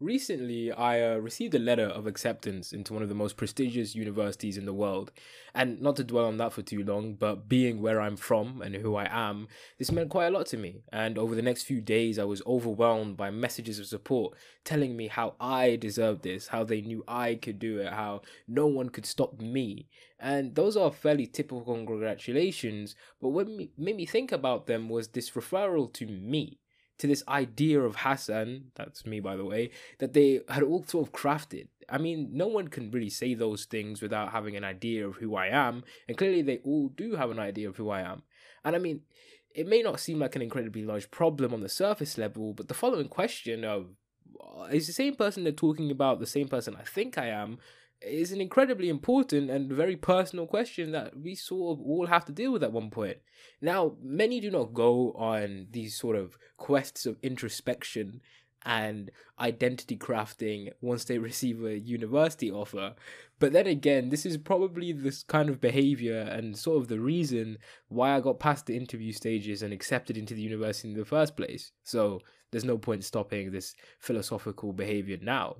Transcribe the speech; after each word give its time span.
recently 0.00 0.72
I 0.72 1.00
uh, 1.00 1.16
received 1.16 1.54
a 1.54 1.58
letter 1.58 1.86
of 1.86 2.06
acceptance 2.06 2.72
into 2.72 2.92
one 2.92 3.02
of 3.02 3.08
the 3.08 3.14
most 3.14 3.36
prestigious 3.36 3.94
universities 3.94 4.56
in 4.56 4.66
the 4.66 4.72
world. 4.72 5.12
And 5.54 5.80
not 5.80 5.96
to 5.96 6.04
dwell 6.04 6.26
on 6.26 6.36
that 6.38 6.52
for 6.52 6.62
too 6.62 6.84
long, 6.84 7.14
but 7.14 7.48
being 7.48 7.80
where 7.80 8.00
I'm 8.00 8.16
from 8.16 8.60
and 8.62 8.74
who 8.74 8.96
I 8.96 9.08
am, 9.10 9.48
this 9.78 9.92
meant 9.92 10.10
quite 10.10 10.26
a 10.26 10.30
lot 10.30 10.46
to 10.46 10.56
me. 10.56 10.82
And 10.92 11.16
over 11.18 11.34
the 11.34 11.42
next 11.42 11.62
few 11.62 11.80
days, 11.80 12.18
I 12.18 12.24
was 12.24 12.42
overwhelmed 12.46 13.16
by 13.16 13.30
messages 13.30 13.78
of 13.78 13.86
support 13.86 14.36
telling 14.64 14.96
me 14.96 15.08
how 15.08 15.34
I 15.40 15.76
deserved 15.76 16.22
this, 16.22 16.48
how 16.48 16.64
they 16.64 16.80
knew 16.80 17.04
I 17.06 17.36
could 17.36 17.58
do 17.58 17.78
it, 17.78 17.92
how 17.92 18.22
no 18.48 18.66
one 18.66 18.88
could 18.88 19.06
stop 19.06 19.40
me. 19.40 19.88
And 20.18 20.54
those 20.54 20.76
are 20.76 20.90
fairly 20.90 21.26
typical 21.26 21.62
congratulations, 21.62 22.96
but 23.20 23.28
what 23.28 23.48
made 23.48 23.96
me 23.96 24.06
think 24.06 24.32
about 24.32 24.66
them 24.66 24.88
was 24.88 25.08
this 25.08 25.30
referral 25.30 25.92
to 25.94 26.06
me 26.06 26.60
to 26.98 27.06
this 27.06 27.22
idea 27.28 27.80
of 27.80 27.96
Hassan, 27.96 28.70
that's 28.74 29.04
me 29.06 29.20
by 29.20 29.36
the 29.36 29.44
way, 29.44 29.70
that 29.98 30.12
they 30.12 30.40
had 30.48 30.62
all 30.62 30.84
sort 30.84 31.06
of 31.06 31.12
crafted. 31.12 31.68
I 31.88 31.98
mean, 31.98 32.30
no 32.32 32.46
one 32.46 32.68
can 32.68 32.90
really 32.90 33.10
say 33.10 33.34
those 33.34 33.64
things 33.64 34.00
without 34.00 34.32
having 34.32 34.56
an 34.56 34.64
idea 34.64 35.06
of 35.06 35.16
who 35.16 35.36
I 35.36 35.48
am, 35.48 35.84
and 36.08 36.16
clearly 36.16 36.42
they 36.42 36.58
all 36.58 36.88
do 36.88 37.16
have 37.16 37.30
an 37.30 37.38
idea 37.38 37.68
of 37.68 37.76
who 37.76 37.90
I 37.90 38.00
am. 38.00 38.22
And 38.64 38.74
I 38.74 38.78
mean, 38.78 39.02
it 39.54 39.68
may 39.68 39.82
not 39.82 40.00
seem 40.00 40.18
like 40.18 40.34
an 40.34 40.42
incredibly 40.42 40.84
large 40.84 41.10
problem 41.10 41.52
on 41.52 41.60
the 41.60 41.68
surface 41.68 42.18
level, 42.18 42.52
but 42.52 42.68
the 42.68 42.74
following 42.74 43.08
question 43.08 43.64
of 43.64 43.88
uh, 44.40 44.64
is 44.64 44.86
the 44.86 44.92
same 44.92 45.14
person 45.14 45.44
they're 45.44 45.52
talking 45.52 45.90
about 45.90 46.18
the 46.18 46.26
same 46.26 46.48
person 46.48 46.76
I 46.78 46.82
think 46.82 47.18
I 47.18 47.26
am 47.26 47.58
is 48.00 48.32
an 48.32 48.40
incredibly 48.40 48.88
important 48.88 49.50
and 49.50 49.72
very 49.72 49.96
personal 49.96 50.46
question 50.46 50.92
that 50.92 51.16
we 51.18 51.34
sort 51.34 51.78
of 51.78 51.84
all 51.84 52.06
have 52.06 52.24
to 52.26 52.32
deal 52.32 52.52
with 52.52 52.62
at 52.62 52.72
one 52.72 52.90
point. 52.90 53.18
Now, 53.60 53.96
many 54.02 54.40
do 54.40 54.50
not 54.50 54.74
go 54.74 55.12
on 55.12 55.68
these 55.70 55.96
sort 55.96 56.16
of 56.16 56.36
quests 56.56 57.06
of 57.06 57.16
introspection 57.22 58.20
and 58.66 59.10
identity 59.38 59.96
crafting 59.96 60.70
once 60.80 61.04
they 61.04 61.18
receive 61.30 61.64
a 61.64 61.78
university 61.78 62.50
offer. 62.50 62.94
But 63.38 63.52
then 63.52 63.66
again, 63.66 64.10
this 64.10 64.24
is 64.24 64.36
probably 64.36 64.92
this 64.92 65.22
kind 65.22 65.48
of 65.48 65.60
behavior 65.60 66.20
and 66.20 66.56
sort 66.56 66.80
of 66.80 66.88
the 66.88 67.00
reason 67.00 67.58
why 67.88 68.14
I 68.14 68.20
got 68.20 68.38
past 68.38 68.66
the 68.66 68.76
interview 68.76 69.12
stages 69.12 69.62
and 69.62 69.72
accepted 69.72 70.16
into 70.16 70.34
the 70.34 70.42
university 70.42 70.88
in 70.88 70.98
the 70.98 71.04
first 71.04 71.36
place. 71.36 71.72
So 71.82 72.20
there's 72.50 72.64
no 72.64 72.78
point 72.78 73.04
stopping 73.04 73.50
this 73.50 73.74
philosophical 73.98 74.72
behavior 74.72 75.18
now. 75.20 75.56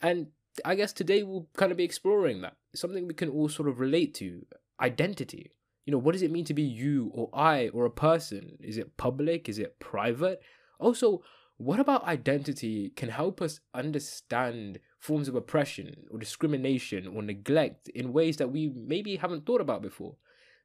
And 0.00 0.28
I 0.64 0.74
guess 0.74 0.92
today 0.92 1.22
we'll 1.22 1.48
kind 1.56 1.72
of 1.72 1.78
be 1.78 1.84
exploring 1.84 2.42
that. 2.42 2.56
Something 2.74 3.06
we 3.06 3.14
can 3.14 3.28
all 3.28 3.48
sort 3.48 3.68
of 3.68 3.80
relate 3.80 4.14
to 4.14 4.44
identity. 4.80 5.52
You 5.86 5.92
know, 5.92 5.98
what 5.98 6.12
does 6.12 6.22
it 6.22 6.30
mean 6.30 6.44
to 6.46 6.54
be 6.54 6.62
you 6.62 7.10
or 7.14 7.28
I 7.32 7.68
or 7.68 7.84
a 7.84 7.90
person? 7.90 8.56
Is 8.60 8.78
it 8.78 8.96
public? 8.96 9.48
Is 9.48 9.58
it 9.58 9.78
private? 9.80 10.40
Also, 10.78 11.22
what 11.56 11.78
about 11.78 12.04
identity 12.04 12.90
can 12.96 13.08
help 13.08 13.40
us 13.40 13.60
understand 13.74 14.80
forms 14.98 15.28
of 15.28 15.34
oppression 15.34 15.94
or 16.10 16.18
discrimination 16.18 17.06
or 17.06 17.22
neglect 17.22 17.88
in 17.90 18.12
ways 18.12 18.38
that 18.38 18.50
we 18.50 18.72
maybe 18.74 19.16
haven't 19.16 19.46
thought 19.46 19.60
about 19.60 19.82
before? 19.82 20.16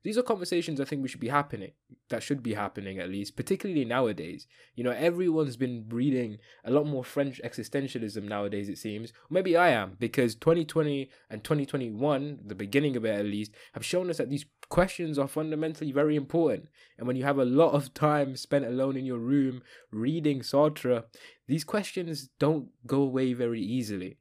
These 0.04 0.18
are 0.18 0.24
conversations 0.24 0.80
I 0.80 0.86
think 0.86 1.02
we 1.02 1.10
should 1.10 1.20
be 1.20 1.28
happening, 1.28 1.72
that 2.10 2.24
should 2.24 2.42
be 2.42 2.54
happening 2.54 3.00
at 3.00 3.10
least, 3.10 3.36
particularly 3.36 3.84
nowadays. 3.84 4.48
You 4.76 4.84
know, 4.84 4.92
everyone's 4.92 5.58
been 5.58 5.86
reading 5.90 6.38
a 6.64 6.72
lot 6.72 6.86
more 6.86 7.04
French 7.04 7.42
existentialism 7.44 8.24
nowadays, 8.24 8.70
it 8.70 8.78
seems. 8.78 9.12
Maybe 9.30 9.58
I 9.58 9.70
am, 9.70 9.98
because 10.00 10.36
2020 10.36 11.10
and 11.30 11.44
2021, 11.44 12.40
the 12.46 12.56
beginning 12.56 12.96
of 12.96 13.04
it 13.04 13.20
at 13.20 13.26
least, 13.26 13.52
have 13.74 13.86
shown 13.86 14.10
us 14.10 14.18
that 14.18 14.30
these 14.30 14.46
questions 14.70 15.20
are 15.20 15.28
fundamentally 15.28 15.92
very 15.92 16.16
important. 16.16 16.70
And 16.98 17.06
when 17.06 17.18
you 17.18 17.26
have 17.26 17.38
a 17.38 17.46
lot 17.46 17.74
of 17.74 17.94
time 17.94 18.38
spent 18.38 18.66
alone 18.66 18.96
in 18.96 19.06
your 19.06 19.20
room 19.20 19.64
reading 19.92 20.40
Sartre, 20.42 21.04
these 21.48 21.66
questions 21.66 22.30
don't 22.40 22.70
go 22.88 23.02
away 23.02 23.34
very 23.34 23.62
easily. 23.62 24.18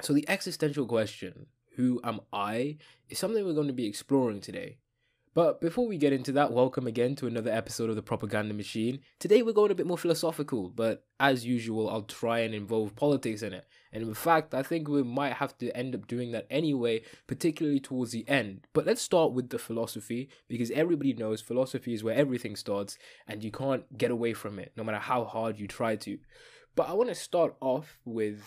So, 0.00 0.12
the 0.12 0.28
existential 0.28 0.86
question, 0.86 1.46
who 1.76 2.00
am 2.02 2.20
I, 2.32 2.78
is 3.08 3.18
something 3.18 3.44
we're 3.44 3.52
going 3.52 3.66
to 3.68 3.72
be 3.72 3.86
exploring 3.86 4.40
today. 4.40 4.78
But 5.38 5.60
before 5.60 5.86
we 5.86 5.98
get 5.98 6.12
into 6.12 6.32
that, 6.32 6.52
welcome 6.52 6.88
again 6.88 7.14
to 7.14 7.28
another 7.28 7.52
episode 7.52 7.90
of 7.90 7.94
the 7.94 8.02
Propaganda 8.02 8.52
Machine. 8.52 8.98
Today 9.20 9.40
we're 9.40 9.52
going 9.52 9.70
a 9.70 9.76
bit 9.76 9.86
more 9.86 9.96
philosophical, 9.96 10.68
but 10.68 11.04
as 11.20 11.46
usual, 11.46 11.88
I'll 11.88 12.02
try 12.02 12.40
and 12.40 12.52
involve 12.52 12.96
politics 12.96 13.42
in 13.42 13.52
it. 13.52 13.64
And 13.92 14.02
in 14.02 14.14
fact, 14.14 14.52
I 14.52 14.64
think 14.64 14.88
we 14.88 15.04
might 15.04 15.34
have 15.34 15.56
to 15.58 15.70
end 15.76 15.94
up 15.94 16.08
doing 16.08 16.32
that 16.32 16.48
anyway, 16.50 17.02
particularly 17.28 17.78
towards 17.78 18.10
the 18.10 18.28
end. 18.28 18.66
But 18.72 18.84
let's 18.84 19.00
start 19.00 19.32
with 19.32 19.50
the 19.50 19.60
philosophy, 19.60 20.28
because 20.48 20.72
everybody 20.72 21.12
knows 21.12 21.40
philosophy 21.40 21.94
is 21.94 22.02
where 22.02 22.16
everything 22.16 22.56
starts, 22.56 22.98
and 23.28 23.44
you 23.44 23.52
can't 23.52 23.96
get 23.96 24.10
away 24.10 24.32
from 24.32 24.58
it, 24.58 24.72
no 24.76 24.82
matter 24.82 24.98
how 24.98 25.22
hard 25.22 25.60
you 25.60 25.68
try 25.68 25.94
to. 25.94 26.18
But 26.74 26.88
I 26.88 26.94
want 26.94 27.10
to 27.10 27.14
start 27.14 27.54
off 27.60 28.00
with 28.04 28.42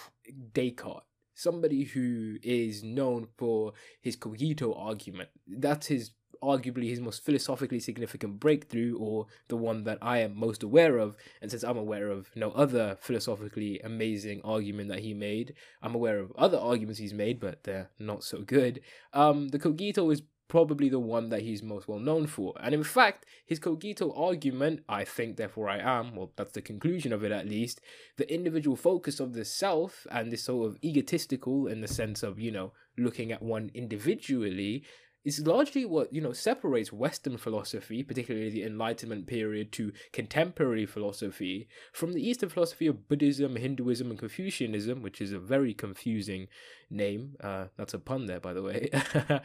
Descartes 0.52 1.06
somebody 1.34 1.86
who 1.86 2.36
is 2.44 2.84
known 2.84 3.28
for 3.38 3.72
his 4.02 4.18
cogito 4.18 4.74
argument. 4.74 5.30
That's 5.48 5.88
his 5.88 6.12
arguably 6.44 6.90
his 6.90 7.00
most 7.00 7.24
philosophically 7.24 7.80
significant 7.80 8.40
breakthrough, 8.40 8.98
or 8.98 9.28
the 9.48 9.58
one 9.58 9.84
that 9.84 9.98
I 10.02 10.20
am 10.20 10.38
most 10.38 10.64
aware 10.64 10.98
of. 10.98 11.16
And 11.42 11.52
since 11.52 11.64
I'm 11.64 11.78
aware 11.78 12.10
of 12.10 12.30
no 12.36 12.52
other 12.52 12.98
philosophically 13.00 13.80
amazing 13.84 14.42
argument 14.44 14.90
that 14.90 15.00
he 15.00 15.14
made, 15.14 15.54
I'm 15.82 15.96
aware 15.96 16.20
of 16.20 16.32
other 16.38 16.58
arguments 16.58 17.00
he's 17.00 17.14
made, 17.14 17.40
but 17.40 17.64
they're 17.64 17.90
not 18.00 18.24
so 18.24 18.42
good. 18.42 18.82
Um, 19.14 19.50
the 19.50 19.60
cogito 19.60 20.10
is 20.10 20.24
probably 20.52 20.90
the 20.90 21.00
one 21.00 21.30
that 21.30 21.44
he's 21.44 21.64
most 21.64 21.88
well 21.88 21.98
known 21.98 22.28
for. 22.28 22.54
And 22.60 22.76
in 22.76 22.84
fact, 22.84 23.26
his 23.46 23.58
cogito 23.58 24.12
argument, 24.14 24.84
I 24.90 25.06
think, 25.06 25.38
therefore 25.38 25.70
I 25.70 25.78
am, 25.78 26.14
well, 26.14 26.34
that's 26.36 26.52
the 26.52 26.62
conclusion 26.62 27.14
of 27.14 27.24
it 27.24 27.32
at 27.32 27.48
least, 27.48 27.80
the 28.18 28.30
individual 28.30 28.76
focus 28.76 29.22
of 29.22 29.32
the 29.32 29.46
self 29.46 30.06
and 30.12 30.30
this 30.30 30.44
sort 30.44 30.68
of 30.68 30.78
egotistical 30.84 31.68
in 31.68 31.80
the 31.80 31.88
sense 31.88 32.22
of, 32.22 32.38
you 32.38 32.52
know, 32.52 32.74
looking 32.98 33.32
at 33.32 33.42
one 33.42 33.72
individually 33.74 34.84
is 35.24 35.46
largely 35.46 35.86
what 35.86 36.12
you 36.12 36.22
know 36.22 36.34
separates 36.34 36.92
Western 36.92 37.38
philosophy, 37.38 38.04
particularly 38.04 38.50
the 38.50 38.64
Enlightenment 38.64 39.28
period, 39.28 39.72
to 39.74 39.92
contemporary 40.12 40.86
philosophy 40.86 41.68
from 41.94 42.14
the 42.14 42.28
Eastern 42.28 42.50
philosophy 42.50 42.88
of 42.88 43.08
Buddhism, 43.08 43.56
Hinduism, 43.56 44.10
and 44.10 44.20
Confucianism, 44.20 45.02
which 45.02 45.22
is 45.22 45.32
a 45.32 45.40
very 45.40 45.74
confusing 45.74 46.48
name. 46.90 47.36
Uh, 47.42 47.66
that's 47.78 47.94
a 47.94 48.00
pun 48.00 48.26
there, 48.26 48.40
by 48.40 48.54
the 48.54 48.64
way. 48.64 48.90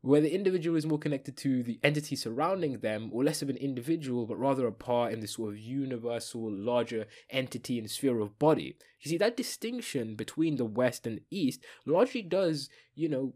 where 0.00 0.20
the 0.20 0.32
individual 0.32 0.76
is 0.76 0.86
more 0.86 0.98
connected 0.98 1.36
to 1.36 1.62
the 1.62 1.80
entity 1.82 2.14
surrounding 2.14 2.78
them, 2.78 3.10
or 3.12 3.24
less 3.24 3.42
of 3.42 3.48
an 3.48 3.56
individual, 3.56 4.26
but 4.26 4.38
rather 4.38 4.66
a 4.66 4.72
part 4.72 5.12
in 5.12 5.20
this 5.20 5.32
sort 5.32 5.50
of 5.50 5.58
universal, 5.58 6.50
larger 6.50 7.06
entity 7.30 7.78
and 7.78 7.90
sphere 7.90 8.20
of 8.20 8.38
body. 8.38 8.76
You 9.00 9.10
see, 9.10 9.18
that 9.18 9.36
distinction 9.36 10.14
between 10.14 10.56
the 10.56 10.64
West 10.64 11.06
and 11.06 11.20
East 11.30 11.64
largely 11.84 12.22
does, 12.22 12.68
you 12.94 13.08
know, 13.08 13.34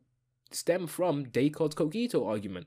stem 0.55 0.87
from 0.87 1.25
Descartes' 1.25 1.75
cogito 1.75 2.27
argument. 2.27 2.67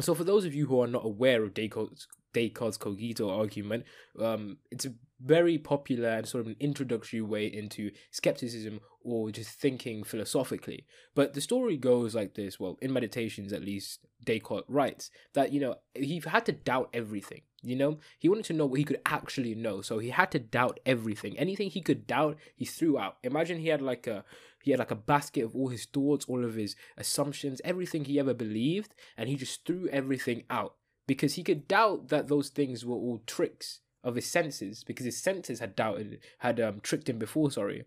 So, 0.00 0.14
for 0.14 0.24
those 0.24 0.44
of 0.44 0.54
you 0.54 0.66
who 0.66 0.80
are 0.80 0.86
not 0.86 1.04
aware 1.04 1.42
of 1.42 1.54
Descartes' 1.54 2.06
Descartes' 2.32 2.76
cogito 2.76 3.30
argument, 3.30 3.84
um, 4.18 4.58
it's 4.70 4.86
a 4.86 4.94
very 5.20 5.58
popular 5.58 6.08
and 6.08 6.26
sort 6.26 6.40
of 6.40 6.46
an 6.46 6.56
introductory 6.60 7.20
way 7.20 7.46
into 7.46 7.90
skepticism 8.10 8.80
or 9.02 9.30
just 9.30 9.50
thinking 9.50 10.02
philosophically. 10.02 10.86
But 11.14 11.34
the 11.34 11.40
story 11.40 11.76
goes 11.76 12.14
like 12.14 12.34
this 12.34 12.58
well, 12.58 12.78
in 12.80 12.92
Meditations 12.92 13.52
at 13.52 13.64
least, 13.64 14.00
Descartes 14.24 14.68
writes 14.68 15.10
that, 15.34 15.52
you 15.52 15.60
know, 15.60 15.76
he 15.94 16.22
had 16.26 16.46
to 16.46 16.52
doubt 16.52 16.90
everything. 16.92 17.42
You 17.62 17.76
know, 17.76 17.98
he 18.18 18.28
wanted 18.28 18.46
to 18.46 18.52
know 18.54 18.64
what 18.64 18.78
he 18.78 18.84
could 18.84 19.00
actually 19.04 19.54
know. 19.54 19.82
So 19.82 19.98
he 19.98 20.10
had 20.10 20.30
to 20.30 20.38
doubt 20.38 20.80
everything. 20.86 21.38
Anything 21.38 21.68
he 21.68 21.82
could 21.82 22.06
doubt, 22.06 22.38
he 22.56 22.64
threw 22.64 22.98
out. 22.98 23.18
Imagine 23.22 23.58
he 23.58 23.68
had 23.68 23.82
like 23.82 24.06
a 24.06 24.24
he 24.62 24.70
had 24.70 24.80
like 24.80 24.90
a 24.90 24.96
basket 24.96 25.44
of 25.44 25.54
all 25.54 25.68
his 25.68 25.86
thoughts, 25.86 26.26
all 26.26 26.44
of 26.44 26.54
his 26.54 26.76
assumptions, 26.96 27.60
everything 27.64 28.04
he 28.04 28.18
ever 28.18 28.34
believed, 28.34 28.94
and 29.16 29.28
he 29.28 29.36
just 29.36 29.64
threw 29.66 29.88
everything 29.88 30.44
out 30.50 30.74
because 31.10 31.34
he 31.34 31.42
could 31.42 31.66
doubt 31.66 32.06
that 32.06 32.28
those 32.28 32.50
things 32.50 32.84
were 32.84 32.94
all 32.94 33.20
tricks 33.26 33.80
of 34.04 34.14
his 34.14 34.26
senses 34.26 34.84
because 34.84 35.04
his 35.04 35.20
senses 35.20 35.58
had 35.58 35.74
doubted 35.74 36.20
had 36.38 36.60
um 36.60 36.78
tricked 36.84 37.08
him 37.08 37.18
before 37.18 37.50
sorry. 37.50 37.82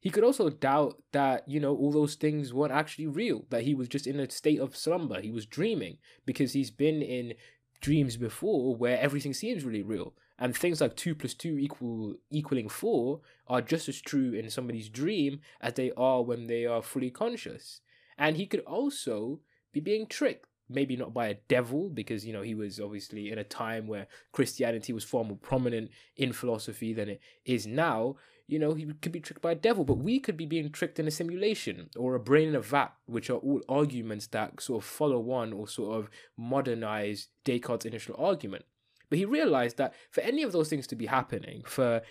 He 0.00 0.08
could 0.08 0.24
also 0.24 0.48
doubt 0.48 1.02
that 1.12 1.46
you 1.46 1.60
know 1.60 1.76
all 1.76 1.92
those 1.92 2.14
things 2.14 2.54
weren't 2.54 2.72
actually 2.72 3.08
real 3.08 3.44
that 3.50 3.64
he 3.64 3.74
was 3.74 3.88
just 3.88 4.06
in 4.06 4.18
a 4.18 4.30
state 4.30 4.58
of 4.58 4.74
slumber 4.74 5.20
he 5.20 5.30
was 5.30 5.44
dreaming 5.44 5.98
because 6.24 6.54
he's 6.54 6.70
been 6.70 7.02
in 7.02 7.34
dreams 7.82 8.16
before 8.16 8.74
where 8.74 8.98
everything 8.98 9.34
seems 9.34 9.66
really 9.66 9.82
real 9.82 10.14
and 10.38 10.56
things 10.56 10.80
like 10.80 10.96
2 10.96 11.14
plus 11.14 11.34
2 11.34 11.58
equal 11.58 12.14
equaling 12.30 12.70
4 12.70 13.20
are 13.48 13.60
just 13.60 13.86
as 13.86 14.00
true 14.00 14.32
in 14.32 14.48
somebody's 14.48 14.88
dream 14.88 15.40
as 15.60 15.74
they 15.74 15.92
are 15.94 16.22
when 16.22 16.46
they 16.46 16.64
are 16.64 16.80
fully 16.80 17.10
conscious. 17.10 17.82
And 18.16 18.38
he 18.38 18.46
could 18.46 18.60
also 18.60 19.40
be 19.72 19.80
being 19.80 20.06
tricked 20.06 20.46
maybe 20.72 20.96
not 20.96 21.14
by 21.14 21.28
a 21.28 21.36
devil 21.48 21.88
because 21.88 22.24
you 22.24 22.32
know 22.32 22.42
he 22.42 22.54
was 22.54 22.80
obviously 22.80 23.30
in 23.30 23.38
a 23.38 23.44
time 23.44 23.86
where 23.86 24.06
christianity 24.32 24.92
was 24.92 25.04
far 25.04 25.24
more 25.24 25.36
prominent 25.36 25.90
in 26.16 26.32
philosophy 26.32 26.92
than 26.92 27.08
it 27.08 27.20
is 27.44 27.66
now 27.66 28.16
you 28.52 28.58
know 28.58 28.74
he 28.74 28.84
could 29.00 29.12
be 29.12 29.20
tricked 29.20 29.40
by 29.40 29.52
a 29.52 29.56
devil. 29.56 29.84
But 29.84 29.98
we 29.98 30.20
could 30.20 30.36
be 30.36 30.46
being 30.46 30.70
tricked 30.70 30.98
in 30.98 31.08
a 31.08 31.10
simulation 31.10 31.88
or 31.96 32.14
a 32.14 32.20
brain 32.20 32.48
in 32.48 32.54
a 32.54 32.60
vat 32.60 32.92
which 33.06 33.30
are 33.30 33.38
all 33.38 33.62
arguments 33.68 34.26
that 34.28 34.60
sort 34.60 34.82
of 34.82 34.88
follow 34.88 35.30
on 35.30 35.52
or 35.52 35.66
sort 35.66 35.98
of 35.98 36.10
modernize 36.36 37.28
descartes 37.44 37.86
initial 37.86 38.14
argument. 38.18 38.64
But 39.08 39.18
he 39.18 39.24
realized 39.24 39.76
that 39.78 39.94
for 40.10 40.20
any 40.22 40.42
of 40.42 40.52
those 40.52 40.68
things 40.68 40.86
to 40.88 40.96
be 40.96 41.06
happening 41.06 41.62
for 41.66 42.02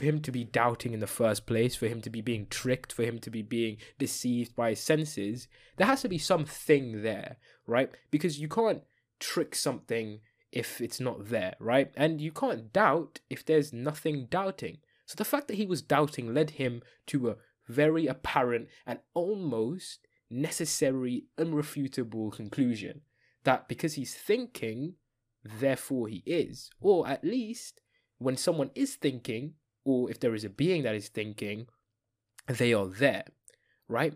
him 0.00 0.20
to 0.20 0.30
be 0.30 0.44
doubting 0.44 0.92
in 0.92 1.00
the 1.00 1.06
first 1.08 1.46
place, 1.46 1.74
for 1.74 1.88
him 1.88 2.00
to 2.02 2.10
be 2.10 2.20
being 2.20 2.46
tricked, 2.46 2.92
for 2.92 3.02
him 3.02 3.18
to 3.18 3.30
be 3.30 3.42
being 3.42 3.78
deceived 3.98 4.54
by 4.54 4.70
his 4.70 4.80
senses, 4.80 5.48
there 5.76 5.88
has 5.88 6.02
to 6.02 6.08
be 6.08 6.18
something 6.18 7.02
there, 7.02 7.38
right? 7.66 7.90
Because 8.10 8.38
you 8.38 8.48
can't 8.48 8.82
trick 9.20 9.54
something 9.54 10.20
if 10.50 10.80
it's 10.80 11.00
not 11.00 11.30
there, 11.30 11.54
right? 11.58 11.90
And 11.96 12.20
you 12.20 12.30
can't 12.30 12.72
doubt 12.72 13.20
if 13.30 13.44
there's 13.44 13.72
nothing 13.72 14.26
doubting. 14.30 14.78
So 15.06 15.14
the 15.16 15.24
fact 15.24 15.48
that 15.48 15.56
he 15.56 15.66
was 15.66 15.82
doubting 15.82 16.34
led 16.34 16.50
him 16.50 16.82
to 17.08 17.30
a 17.30 17.36
very 17.68 18.06
apparent 18.06 18.68
and 18.86 18.98
almost 19.14 20.06
necessary, 20.30 21.24
unrefutable 21.38 22.32
conclusion 22.32 23.02
that 23.44 23.68
because 23.68 23.94
he's 23.94 24.14
thinking, 24.14 24.94
therefore 25.44 26.08
he 26.08 26.22
is. 26.26 26.70
Or 26.80 27.08
at 27.08 27.24
least 27.24 27.80
when 28.18 28.36
someone 28.36 28.70
is 28.74 28.94
thinking, 28.94 29.54
or 29.84 30.10
if 30.10 30.20
there 30.20 30.34
is 30.34 30.44
a 30.44 30.50
being 30.50 30.82
that 30.84 30.94
is 30.94 31.08
thinking, 31.08 31.66
they 32.46 32.72
are 32.72 32.86
there, 32.86 33.24
right? 33.88 34.14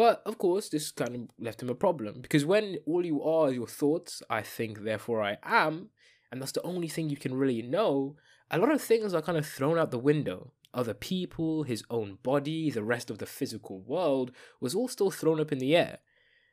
But 0.00 0.22
of 0.24 0.38
course, 0.38 0.70
this 0.70 0.92
kind 0.92 1.14
of 1.14 1.20
left 1.38 1.60
him 1.60 1.68
a 1.68 1.74
problem 1.74 2.22
because 2.22 2.46
when 2.46 2.78
all 2.86 3.04
you 3.04 3.22
are 3.22 3.50
is 3.50 3.56
your 3.56 3.66
thoughts, 3.66 4.22
I 4.30 4.40
think, 4.40 4.82
therefore 4.82 5.22
I 5.22 5.36
am, 5.42 5.90
and 6.32 6.40
that's 6.40 6.52
the 6.52 6.62
only 6.62 6.88
thing 6.88 7.10
you 7.10 7.18
can 7.18 7.34
really 7.34 7.60
know, 7.60 8.16
a 8.50 8.56
lot 8.56 8.72
of 8.72 8.80
things 8.80 9.12
are 9.12 9.20
kind 9.20 9.36
of 9.36 9.44
thrown 9.44 9.78
out 9.78 9.90
the 9.90 9.98
window. 9.98 10.52
Other 10.72 10.94
people, 10.94 11.64
his 11.64 11.84
own 11.90 12.16
body, 12.22 12.70
the 12.70 12.82
rest 12.82 13.10
of 13.10 13.18
the 13.18 13.26
physical 13.26 13.82
world 13.82 14.30
was 14.58 14.74
all 14.74 14.88
still 14.88 15.10
thrown 15.10 15.38
up 15.38 15.52
in 15.52 15.58
the 15.58 15.76
air. 15.76 15.98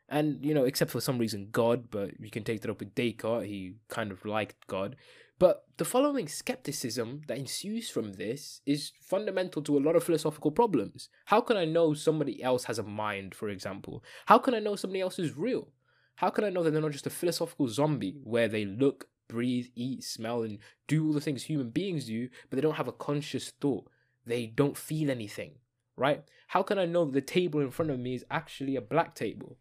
And, 0.10 0.46
you 0.46 0.54
know, 0.54 0.66
except 0.66 0.92
for 0.92 1.00
some 1.00 1.18
reason, 1.18 1.48
God, 1.50 1.90
but 1.90 2.20
you 2.20 2.30
can 2.30 2.44
take 2.44 2.60
that 2.64 2.70
up 2.70 2.80
with 2.80 2.96
Descartes, 2.96 3.48
he 3.48 3.76
kind 3.88 4.12
of 4.12 4.26
liked 4.26 4.68
God. 4.68 4.98
But 5.40 5.66
the 5.78 5.86
following 5.86 6.28
skepticism 6.28 7.22
that 7.28 7.38
ensues 7.38 7.90
from 7.92 8.14
this 8.14 8.62
is 8.66 8.92
fundamental 9.02 9.62
to 9.64 9.78
a 9.78 9.80
lot 9.80 9.96
of 9.96 10.04
philosophical 10.04 10.50
problems. 10.50 11.10
How 11.26 11.42
can 11.42 11.58
I 11.58 11.66
know 11.66 11.94
somebody 11.94 12.42
else 12.42 12.64
has 12.64 12.80
a 12.80 12.84
mind, 12.84 13.36
for 13.36 13.50
example? 13.50 14.04
How 14.26 14.40
can 14.40 14.56
I 14.56 14.60
know 14.60 14.76
somebody 14.76 15.02
else 15.02 15.20
is 15.20 15.38
real? 15.38 15.68
How 16.16 16.32
can 16.32 16.44
I 16.44 16.50
know 16.50 16.64
that 16.64 16.72
they're 16.72 16.82
not 16.82 16.92
just 16.92 17.06
a 17.06 17.12
philosophical 17.12 17.68
zombie 17.68 18.20
where 18.24 18.48
they 18.48 18.66
look, 18.66 19.10
breathe, 19.28 19.68
eat, 19.76 20.04
smell, 20.04 20.42
and 20.42 20.58
do 20.88 21.06
all 21.06 21.14
the 21.14 21.22
things 21.22 21.44
human 21.44 21.70
beings 21.70 22.06
do, 22.06 22.30
but 22.50 22.56
they 22.56 22.62
don't 22.62 22.78
have 22.78 22.88
a 22.88 22.94
conscious 22.94 23.52
thought? 23.62 23.88
They 24.26 24.48
don't 24.48 24.76
feel 24.76 25.12
anything, 25.12 25.52
right? 25.96 26.24
How 26.48 26.64
can 26.64 26.80
I 26.80 26.86
know 26.86 27.06
the 27.06 27.22
table 27.22 27.60
in 27.60 27.70
front 27.70 27.92
of 27.92 28.00
me 28.00 28.16
is 28.16 28.26
actually 28.32 28.76
a 28.76 28.82
black 28.82 29.14
table? 29.14 29.60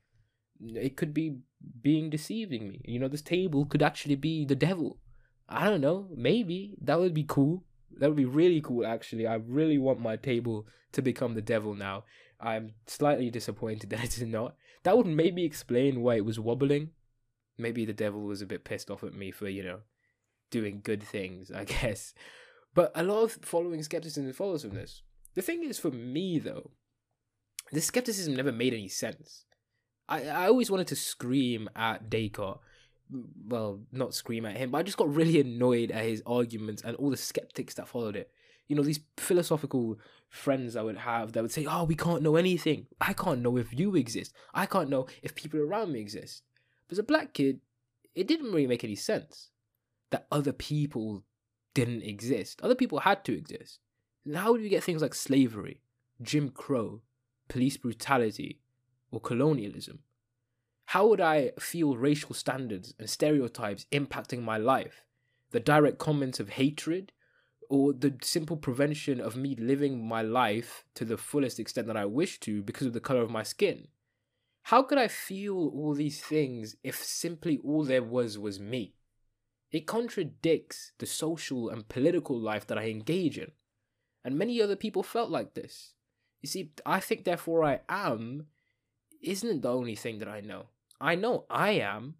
It 0.58 0.96
could 0.96 1.12
be 1.12 1.40
being 1.82 2.08
deceiving 2.08 2.67
me. 2.67 2.81
You 2.87 2.99
know, 2.99 3.08
this 3.08 3.20
table 3.20 3.67
could 3.67 3.82
actually 3.82 4.17
be 4.17 4.46
the 4.46 4.55
devil 4.55 4.99
I 5.48 5.69
don't 5.70 5.81
know. 5.81 6.08
Maybe 6.14 6.76
that 6.81 6.98
would 6.98 7.14
be 7.14 7.25
cool. 7.26 7.64
That 7.98 8.08
would 8.08 8.16
be 8.16 8.25
really 8.25 8.60
cool, 8.60 8.87
actually. 8.87 9.26
I 9.26 9.34
really 9.34 9.78
want 9.78 10.00
my 10.00 10.16
table 10.16 10.66
to 10.93 11.02
become 11.02 11.34
the 11.34 11.43
devil 11.43 11.75
now. 11.75 12.04
I'm 12.40 12.72
slightly 12.87 13.31
disappointed 13.31 13.90
that 13.90 14.04
it 14.04 14.16
is 14.16 14.22
not. 14.22 14.56
That 14.82 14.96
would 14.96 15.06
maybe 15.06 15.44
explain 15.44 16.00
why 16.00 16.16
it 16.16 16.25
was 16.25 16.38
wobbling. 16.38 16.90
Maybe 17.58 17.84
the 17.84 17.93
devil 17.93 18.22
was 18.22 18.43
a 18.43 18.46
bit 18.46 18.64
pissed 18.64 18.90
off 18.90 19.02
at 19.02 19.14
me 19.14 19.31
for, 19.31 19.48
you 19.48 19.62
know, 19.62 19.81
doing 20.50 20.81
good 20.82 21.02
things, 21.02 21.50
I 21.54 21.64
guess. 21.64 22.14
But 22.75 22.92
a 22.94 23.02
lot 23.02 23.22
of 23.22 23.32
following 23.42 23.82
skepticism 23.82 24.32
follows 24.32 24.62
from 24.62 24.75
this. 24.75 25.02
The 25.34 25.42
thing 25.42 25.64
is, 25.64 25.78
for 25.78 25.90
me, 25.90 26.38
though, 26.38 26.72
this 27.72 27.87
skepticism 27.87 28.34
never 28.34 28.52
made 28.52 28.75
any 28.75 28.88
sense. 28.88 29.44
I, 30.08 30.26
I 30.28 30.46
always 30.46 30.70
wanted 30.70 30.87
to 30.88 30.96
scream 30.96 31.69
at 31.75 32.08
Descartes 32.08 32.60
well, 33.10 33.80
not 33.92 34.14
scream 34.14 34.46
at 34.46 34.56
him, 34.56 34.70
but 34.70 34.78
I 34.78 34.82
just 34.82 34.96
got 34.96 35.14
really 35.14 35.40
annoyed 35.40 35.90
at 35.90 36.04
his 36.04 36.22
arguments 36.26 36.82
and 36.82 36.96
all 36.96 37.10
the 37.10 37.16
skeptics 37.16 37.74
that 37.74 37.88
followed 37.88 38.16
it. 38.16 38.30
You 38.68 38.74
know, 38.74 38.82
these 38.82 39.00
philosophical 39.16 39.98
friends 40.28 40.74
I 40.76 40.82
would 40.82 40.98
have 40.98 41.32
that 41.32 41.42
would 41.42 41.52
say, 41.52 41.66
Oh, 41.68 41.84
we 41.84 41.94
can't 41.94 42.22
know 42.22 42.36
anything. 42.36 42.86
I 43.00 43.12
can't 43.12 43.40
know 43.40 43.56
if 43.56 43.78
you 43.78 43.94
exist. 43.94 44.32
I 44.54 44.66
can't 44.66 44.90
know 44.90 45.06
if 45.22 45.34
people 45.34 45.60
around 45.60 45.92
me 45.92 46.00
exist. 46.00 46.42
But 46.88 46.94
as 46.94 46.98
a 46.98 47.04
black 47.04 47.32
kid, 47.32 47.60
it 48.14 48.26
didn't 48.26 48.46
really 48.46 48.66
make 48.66 48.82
any 48.82 48.96
sense 48.96 49.50
that 50.10 50.26
other 50.32 50.52
people 50.52 51.24
didn't 51.74 52.02
exist. 52.02 52.60
Other 52.62 52.74
people 52.74 53.00
had 53.00 53.24
to 53.26 53.36
exist. 53.36 53.80
And 54.24 54.36
how 54.36 54.56
do 54.56 54.62
we 54.62 54.68
get 54.68 54.82
things 54.82 55.02
like 55.02 55.14
slavery, 55.14 55.82
Jim 56.20 56.48
Crow, 56.48 57.02
police 57.48 57.76
brutality, 57.76 58.60
or 59.10 59.20
colonialism? 59.20 60.00
How 60.86 61.06
would 61.08 61.20
I 61.20 61.52
feel 61.58 61.96
racial 61.96 62.34
standards 62.34 62.94
and 62.98 63.10
stereotypes 63.10 63.86
impacting 63.92 64.42
my 64.42 64.56
life? 64.56 65.04
The 65.50 65.60
direct 65.60 65.98
comments 65.98 66.40
of 66.40 66.50
hatred, 66.50 67.12
or 67.68 67.92
the 67.92 68.14
simple 68.22 68.56
prevention 68.56 69.20
of 69.20 69.36
me 69.36 69.56
living 69.56 70.06
my 70.06 70.22
life 70.22 70.84
to 70.94 71.04
the 71.04 71.16
fullest 71.16 71.58
extent 71.58 71.86
that 71.88 71.96
I 71.96 72.04
wish 72.04 72.38
to 72.40 72.62
because 72.62 72.86
of 72.86 72.92
the 72.92 73.00
color 73.00 73.22
of 73.22 73.30
my 73.30 73.42
skin? 73.42 73.88
How 74.62 74.82
could 74.82 74.98
I 74.98 75.08
feel 75.08 75.56
all 75.56 75.94
these 75.94 76.20
things 76.20 76.76
if 76.82 76.96
simply 77.02 77.58
all 77.64 77.84
there 77.84 78.02
was 78.02 78.38
was 78.38 78.58
me? 78.58 78.94
It 79.70 79.86
contradicts 79.86 80.92
the 80.98 81.06
social 81.06 81.68
and 81.68 81.88
political 81.88 82.38
life 82.38 82.66
that 82.68 82.78
I 82.78 82.88
engage 82.88 83.38
in. 83.38 83.52
And 84.24 84.38
many 84.38 84.60
other 84.60 84.76
people 84.76 85.02
felt 85.02 85.30
like 85.30 85.54
this. 85.54 85.94
You 86.42 86.48
see, 86.48 86.72
I 86.84 87.00
think 87.00 87.24
therefore 87.24 87.64
I 87.64 87.80
am 87.88 88.46
isn't 89.22 89.62
the 89.62 89.72
only 89.72 89.94
thing 89.94 90.18
that 90.18 90.28
I 90.28 90.40
know. 90.40 90.66
I 91.00 91.14
know 91.14 91.44
I 91.50 91.72
am, 91.72 92.14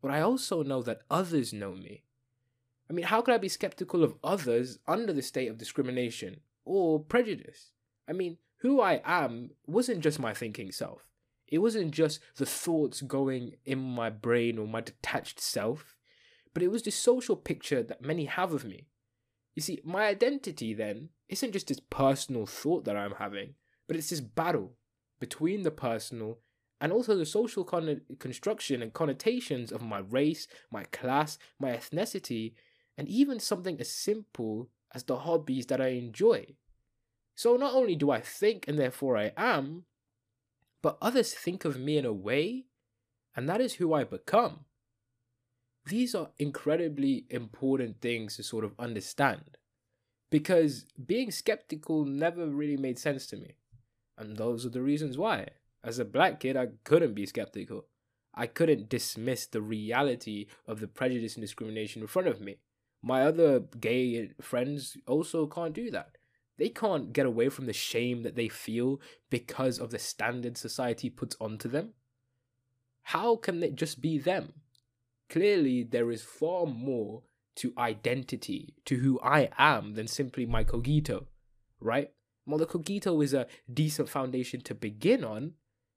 but 0.00 0.10
I 0.10 0.20
also 0.20 0.62
know 0.62 0.82
that 0.82 1.02
others 1.10 1.52
know 1.52 1.72
me. 1.72 2.04
I 2.88 2.92
mean, 2.92 3.06
how 3.06 3.22
could 3.22 3.34
I 3.34 3.38
be 3.38 3.48
skeptical 3.48 4.02
of 4.02 4.16
others 4.24 4.78
under 4.88 5.12
the 5.12 5.22
state 5.22 5.48
of 5.48 5.58
discrimination 5.58 6.40
or 6.64 7.00
prejudice? 7.00 7.72
I 8.08 8.12
mean, 8.12 8.38
who 8.58 8.80
I 8.80 9.00
am 9.04 9.50
wasn't 9.66 10.00
just 10.00 10.18
my 10.18 10.34
thinking 10.34 10.72
self. 10.72 11.06
It 11.46 11.58
wasn't 11.58 11.92
just 11.92 12.20
the 12.36 12.46
thoughts 12.46 13.00
going 13.00 13.56
in 13.64 13.78
my 13.78 14.10
brain 14.10 14.58
or 14.58 14.66
my 14.66 14.80
detached 14.80 15.40
self, 15.40 15.96
but 16.52 16.62
it 16.62 16.70
was 16.70 16.82
the 16.82 16.90
social 16.90 17.36
picture 17.36 17.82
that 17.82 18.02
many 18.02 18.26
have 18.26 18.52
of 18.52 18.64
me. 18.64 18.86
You 19.54 19.62
see, 19.62 19.80
my 19.84 20.06
identity 20.06 20.74
then 20.74 21.10
isn't 21.28 21.52
just 21.52 21.68
this 21.68 21.80
personal 21.90 22.46
thought 22.46 22.84
that 22.84 22.96
I'm 22.96 23.14
having, 23.18 23.54
but 23.86 23.96
it's 23.96 24.10
this 24.10 24.20
battle 24.20 24.74
between 25.18 25.62
the 25.62 25.70
personal 25.70 26.38
and 26.80 26.92
also 26.92 27.16
the 27.16 27.26
social 27.26 27.64
con- 27.64 28.00
construction 28.18 28.82
and 28.82 28.92
connotations 28.92 29.70
of 29.70 29.82
my 29.82 29.98
race, 29.98 30.46
my 30.70 30.84
class, 30.84 31.38
my 31.58 31.70
ethnicity, 31.70 32.54
and 32.96 33.08
even 33.08 33.38
something 33.38 33.80
as 33.80 33.90
simple 33.90 34.70
as 34.94 35.04
the 35.04 35.18
hobbies 35.18 35.66
that 35.66 35.80
I 35.80 35.88
enjoy. 35.88 36.46
So 37.34 37.56
not 37.56 37.74
only 37.74 37.96
do 37.96 38.10
I 38.10 38.20
think 38.20 38.66
and 38.66 38.78
therefore 38.78 39.16
I 39.16 39.32
am, 39.36 39.84
but 40.82 40.98
others 41.00 41.34
think 41.34 41.64
of 41.64 41.78
me 41.78 41.98
in 41.98 42.04
a 42.04 42.12
way, 42.12 42.66
and 43.36 43.48
that 43.48 43.60
is 43.60 43.74
who 43.74 43.92
I 43.92 44.04
become. 44.04 44.60
These 45.86 46.14
are 46.14 46.30
incredibly 46.38 47.26
important 47.30 48.00
things 48.00 48.36
to 48.36 48.42
sort 48.42 48.64
of 48.64 48.74
understand 48.78 49.56
because 50.30 50.86
being 51.06 51.30
skeptical 51.30 52.04
never 52.04 52.46
really 52.46 52.76
made 52.76 52.98
sense 52.98 53.26
to 53.26 53.36
me. 53.36 53.56
And 54.16 54.36
those 54.36 54.64
are 54.64 54.70
the 54.70 54.82
reasons 54.82 55.18
why. 55.18 55.48
As 55.82 55.98
a 55.98 56.04
black 56.04 56.40
kid, 56.40 56.56
I 56.56 56.68
couldn't 56.84 57.14
be 57.14 57.26
skeptical. 57.26 57.86
I 58.34 58.46
couldn't 58.46 58.88
dismiss 58.88 59.46
the 59.46 59.62
reality 59.62 60.46
of 60.66 60.80
the 60.80 60.86
prejudice 60.86 61.34
and 61.34 61.42
discrimination 61.42 62.02
in 62.02 62.08
front 62.08 62.28
of 62.28 62.40
me. 62.40 62.58
My 63.02 63.22
other 63.22 63.60
gay 63.80 64.30
friends 64.40 64.96
also 65.06 65.46
can't 65.46 65.74
do 65.74 65.90
that. 65.90 66.16
They 66.58 66.68
can't 66.68 67.14
get 67.14 67.24
away 67.24 67.48
from 67.48 67.64
the 67.64 67.72
shame 67.72 68.22
that 68.22 68.36
they 68.36 68.48
feel 68.48 69.00
because 69.30 69.78
of 69.78 69.90
the 69.90 69.98
standards 69.98 70.60
society 70.60 71.08
puts 71.08 71.34
onto 71.40 71.68
them. 71.68 71.94
How 73.04 73.36
can 73.36 73.62
it 73.62 73.76
just 73.76 74.02
be 74.02 74.18
them? 74.18 74.52
Clearly, 75.30 75.82
there 75.82 76.10
is 76.10 76.22
far 76.22 76.66
more 76.66 77.22
to 77.56 77.72
identity, 77.78 78.74
to 78.84 78.96
who 78.96 79.18
I 79.20 79.48
am, 79.56 79.94
than 79.94 80.06
simply 80.06 80.44
my 80.44 80.62
cogito, 80.62 81.28
right? 81.80 82.10
While 82.44 82.58
the 82.58 82.66
cogito 82.66 83.20
is 83.22 83.32
a 83.32 83.46
decent 83.72 84.08
foundation 84.08 84.60
to 84.62 84.74
begin 84.74 85.24
on, 85.24 85.54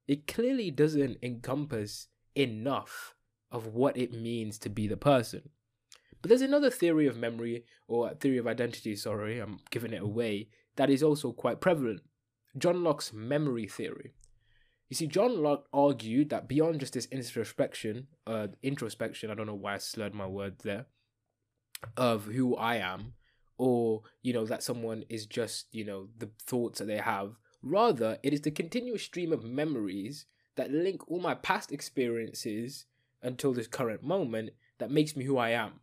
it 0.08 0.28
clearly 0.28 0.72
doesn't 0.72 1.18
encompass 1.22 2.08
enough 2.36 3.16
of 3.52 3.68
what 3.68 3.98
it 3.98 4.12
means 4.12 4.58
to 4.60 4.70
be 4.70 4.88
the 4.88 4.98
person. 4.98 5.50
But 6.22 6.30
there's 6.30 6.42
another 6.42 6.70
theory 6.70 7.06
of 7.08 7.18
memory, 7.18 7.66
or 7.88 8.10
theory 8.14 8.38
of 8.38 8.48
identity, 8.48 8.96
sorry, 8.96 9.40
I'm 9.40 9.60
giving 9.70 9.94
it 9.94 10.02
away, 10.02 10.48
that 10.78 10.90
is 10.90 11.04
also 11.04 11.32
quite 11.32 11.62
prevalent. 11.62 12.02
John 12.58 12.84
Locke's 12.84 13.12
memory 13.14 13.68
theory. 13.68 14.14
You 14.90 14.96
see, 14.96 15.08
John 15.08 15.42
Locke 15.42 15.68
argued 15.74 16.30
that 16.30 16.48
beyond 16.48 16.80
just 16.80 16.94
this 16.94 17.08
introspection, 17.08 18.08
uh, 18.28 18.48
introspection, 18.62 19.32
I 19.32 19.36
don't 19.36 19.48
know 19.48 19.54
why 19.54 19.76
I 19.76 19.78
slurred 19.80 20.14
my 20.14 20.28
words 20.28 20.64
there, 20.64 20.86
of 21.98 22.26
who 22.26 22.56
I 22.56 22.78
am, 22.78 23.14
or, 23.58 24.04
you 24.22 24.34
know, 24.34 24.46
that 24.46 24.64
someone 24.64 25.04
is 25.10 25.26
just, 25.26 25.68
you 25.72 25.84
know, 25.84 26.10
the 26.18 26.30
thoughts 26.46 26.80
that 26.80 26.86
they 26.86 26.98
have, 26.98 27.34
Rather, 27.64 28.18
it 28.22 28.34
is 28.34 28.42
the 28.42 28.52
continuous 28.52 29.04
stream 29.04 29.32
of 29.32 29.46
memories 29.46 30.26
that 30.56 30.72
link 30.72 31.10
all 31.10 31.20
my 31.20 31.34
past 31.34 31.72
experiences 31.72 32.86
until 33.22 33.54
this 33.54 33.68
current 33.68 34.04
moment 34.04 34.50
that 34.80 34.92
makes 34.92 35.16
me 35.16 35.24
who 35.24 35.38
I 35.38 35.52
am. 35.52 35.80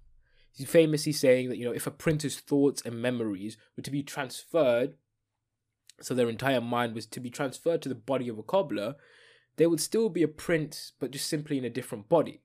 He's 0.53 0.69
famously 0.69 1.13
saying 1.13 1.49
that, 1.49 1.57
you 1.57 1.65
know, 1.65 1.73
if 1.73 1.87
a 1.87 1.91
printer's 1.91 2.39
thoughts 2.39 2.83
and 2.83 3.01
memories 3.01 3.57
were 3.77 3.83
to 3.83 3.91
be 3.91 4.03
transferred, 4.03 4.95
so 6.03 6.13
their 6.13 6.29
entire 6.29 6.61
mind 6.61 6.95
was 6.95 7.07
to 7.07 7.21
be 7.21 7.31
transferred 7.31 7.81
to 7.83 7.89
the 7.89 7.95
body 7.95 8.29
of 8.29 8.39
a 8.39 8.43
cobbler, 8.43 8.97
there 9.57 9.71
would 9.71 9.81
still 9.81 10.11
be 10.11 10.23
a 10.23 10.29
print, 10.29 10.93
but 11.01 11.11
just 11.11 11.29
simply 11.29 11.57
in 11.57 11.65
a 11.65 11.71
different 11.71 12.09
body. 12.09 12.43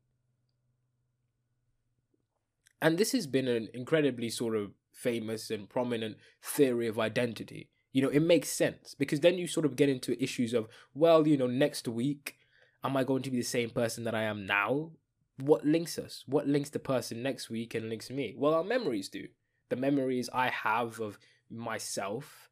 And 2.81 2.97
this 2.97 3.11
has 3.11 3.27
been 3.27 3.47
an 3.47 3.69
incredibly 3.73 4.29
sort 4.29 4.55
of 4.55 4.71
famous 4.93 5.49
and 5.49 5.67
prominent 5.67 6.17
theory 6.41 6.87
of 6.87 6.99
identity. 6.99 7.69
You 7.95 8.01
know, 8.01 8.09
it 8.09 8.19
makes 8.19 8.49
sense 8.49 8.93
because 8.93 9.21
then 9.21 9.37
you 9.37 9.47
sort 9.47 9.65
of 9.65 9.77
get 9.77 9.87
into 9.87 10.21
issues 10.21 10.53
of, 10.53 10.67
well, 10.93 11.25
you 11.25 11.37
know, 11.37 11.47
next 11.47 11.87
week, 11.87 12.35
am 12.83 12.97
I 12.97 13.05
going 13.05 13.21
to 13.21 13.31
be 13.31 13.37
the 13.37 13.43
same 13.43 13.69
person 13.69 14.03
that 14.03 14.13
I 14.13 14.23
am 14.23 14.45
now? 14.45 14.91
What 15.37 15.65
links 15.65 15.97
us? 15.97 16.25
What 16.27 16.45
links 16.45 16.71
the 16.71 16.79
person 16.79 17.23
next 17.23 17.49
week 17.49 17.73
and 17.73 17.87
links 17.87 18.09
me? 18.09 18.35
Well, 18.37 18.53
our 18.53 18.65
memories 18.65 19.07
do. 19.07 19.29
The 19.69 19.77
memories 19.77 20.29
I 20.33 20.49
have 20.49 20.99
of 20.99 21.17
myself, 21.49 22.49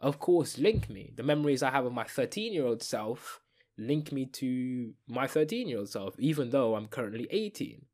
of 0.00 0.18
course, 0.20 0.56
link 0.56 0.88
me. 0.88 1.12
The 1.14 1.22
memories 1.22 1.62
I 1.62 1.70
have 1.70 1.84
of 1.84 1.92
my 1.92 2.04
13 2.04 2.54
year 2.54 2.64
old 2.64 2.82
self 2.82 3.42
link 3.76 4.10
me 4.10 4.24
to 4.24 4.94
my 5.06 5.26
13 5.26 5.68
year 5.68 5.80
old 5.80 5.90
self, 5.90 6.18
even 6.18 6.48
though 6.48 6.76
I'm 6.76 6.88
currently 6.88 7.28
18. 7.30 7.84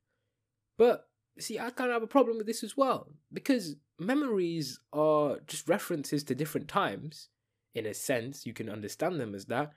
But 0.79 1.09
see, 1.41 1.59
I 1.59 1.71
kind 1.71 1.91
of 1.91 1.95
have 1.95 2.03
a 2.05 2.07
problem 2.07 2.37
with 2.37 2.47
this 2.47 2.63
as 2.63 2.77
well 2.77 3.09
because 3.33 3.75
memories 3.99 4.81
are 4.93 5.39
just 5.47 5.69
references 5.69 6.25
to 6.25 6.35
different 6.35 6.69
times. 6.69 7.29
In 7.75 7.87
a 7.87 7.95
sense, 7.95 8.47
you 8.47 8.53
can 8.53 8.69
understand 8.69 9.21
them 9.21 9.35
as 9.35 9.47
that. 9.47 9.73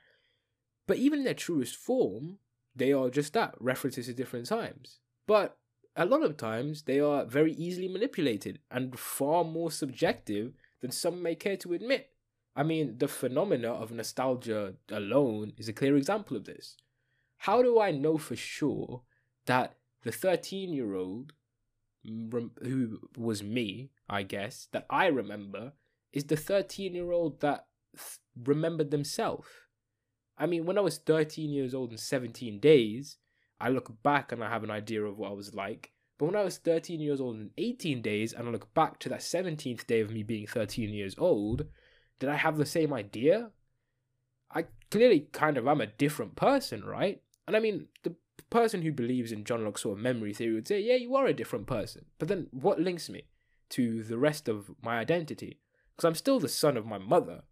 But 0.86 0.98
even 0.98 1.20
in 1.20 1.24
their 1.24 1.34
truest 1.34 1.76
form, 1.76 2.38
they 2.74 2.92
are 2.92 3.10
just 3.10 3.32
that 3.34 3.54
references 3.60 4.06
to 4.06 4.14
different 4.14 4.46
times. 4.46 5.00
But 5.26 5.58
a 5.96 6.06
lot 6.06 6.22
of 6.22 6.36
times, 6.36 6.82
they 6.82 7.00
are 7.00 7.24
very 7.24 7.52
easily 7.52 7.88
manipulated 7.88 8.60
and 8.70 8.98
far 8.98 9.44
more 9.44 9.70
subjective 9.70 10.52
than 10.80 10.92
some 10.92 11.22
may 11.22 11.34
care 11.34 11.56
to 11.58 11.74
admit. 11.74 12.10
I 12.54 12.62
mean, 12.62 12.98
the 12.98 13.08
phenomena 13.08 13.72
of 13.72 13.92
nostalgia 13.92 14.74
alone 14.90 15.52
is 15.56 15.68
a 15.68 15.72
clear 15.72 15.96
example 15.96 16.36
of 16.36 16.44
this. 16.44 16.76
How 17.38 17.62
do 17.62 17.80
I 17.80 17.90
know 17.90 18.18
for 18.18 18.36
sure 18.36 19.02
that 19.46 19.76
the 20.02 20.12
13 20.12 20.72
year 20.72 20.94
old 20.94 21.32
who 22.04 23.00
was 23.16 23.42
me, 23.42 23.90
I 24.08 24.22
guess, 24.22 24.68
that 24.72 24.86
I 24.90 25.06
remember 25.06 25.72
is 26.12 26.24
the 26.24 26.36
13 26.36 26.94
year 26.94 27.12
old 27.12 27.40
that 27.40 27.66
th- 27.96 28.18
remembered 28.44 28.90
themselves. 28.90 29.48
I 30.36 30.46
mean, 30.46 30.66
when 30.66 30.78
I 30.78 30.82
was 30.82 30.98
13 30.98 31.50
years 31.50 31.74
old 31.74 31.90
and 31.90 32.00
17 32.00 32.60
days, 32.60 33.18
I 33.60 33.70
look 33.70 34.02
back 34.02 34.30
and 34.32 34.42
I 34.42 34.48
have 34.48 34.62
an 34.62 34.70
idea 34.70 35.02
of 35.02 35.18
what 35.18 35.30
I 35.30 35.34
was 35.34 35.54
like. 35.54 35.92
But 36.18 36.26
when 36.26 36.36
I 36.36 36.44
was 36.44 36.58
13 36.58 37.00
years 37.00 37.20
old 37.20 37.36
and 37.36 37.50
18 37.58 38.02
days, 38.02 38.32
and 38.32 38.48
I 38.48 38.50
look 38.50 38.72
back 38.74 38.98
to 39.00 39.08
that 39.08 39.20
17th 39.20 39.86
day 39.86 40.00
of 40.00 40.10
me 40.10 40.22
being 40.22 40.46
13 40.46 40.90
years 40.90 41.14
old, 41.18 41.64
did 42.18 42.28
I 42.28 42.36
have 42.36 42.56
the 42.56 42.66
same 42.66 42.92
idea? 42.92 43.50
I 44.50 44.64
clearly 44.90 45.28
kind 45.32 45.56
of 45.56 45.66
am 45.68 45.80
a 45.80 45.86
different 45.86 46.34
person, 46.34 46.84
right? 46.84 47.20
And 47.46 47.56
I 47.56 47.60
mean, 47.60 47.86
the 48.02 48.14
person 48.50 48.82
who 48.82 48.92
believes 48.92 49.32
in 49.32 49.44
John 49.44 49.64
Locke's 49.64 49.82
sort 49.82 49.98
of 49.98 50.02
memory 50.02 50.32
theory 50.32 50.54
would 50.54 50.68
say, 50.68 50.80
yeah, 50.80 50.96
you 50.96 51.14
are 51.16 51.26
a 51.26 51.34
different 51.34 51.66
person. 51.66 52.06
But 52.18 52.28
then 52.28 52.48
what 52.50 52.80
links 52.80 53.08
me 53.08 53.24
to 53.70 54.02
the 54.02 54.18
rest 54.18 54.48
of 54.48 54.70
my 54.82 54.98
identity? 54.98 55.60
Because 55.94 56.06
I'm 56.06 56.14
still 56.14 56.40
the 56.40 56.48
son 56.48 56.76
of 56.76 56.86
my 56.86 56.98
mother. 56.98 57.42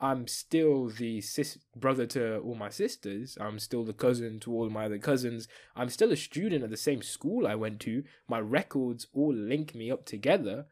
I'm 0.00 0.26
still 0.26 0.88
the 0.88 1.20
sis- 1.20 1.58
brother 1.76 2.06
to 2.06 2.38
all 2.38 2.56
my 2.56 2.70
sisters. 2.70 3.38
I'm 3.40 3.60
still 3.60 3.84
the 3.84 3.92
cousin 3.92 4.40
to 4.40 4.52
all 4.52 4.68
my 4.68 4.86
other 4.86 4.98
cousins. 4.98 5.46
I'm 5.76 5.88
still 5.88 6.10
a 6.10 6.16
student 6.16 6.64
at 6.64 6.70
the 6.70 6.76
same 6.76 7.02
school 7.02 7.46
I 7.46 7.54
went 7.54 7.78
to. 7.80 8.02
My 8.28 8.40
records 8.40 9.06
all 9.14 9.32
link 9.32 9.76
me 9.76 9.92
up 9.92 10.04
together. 10.04 10.66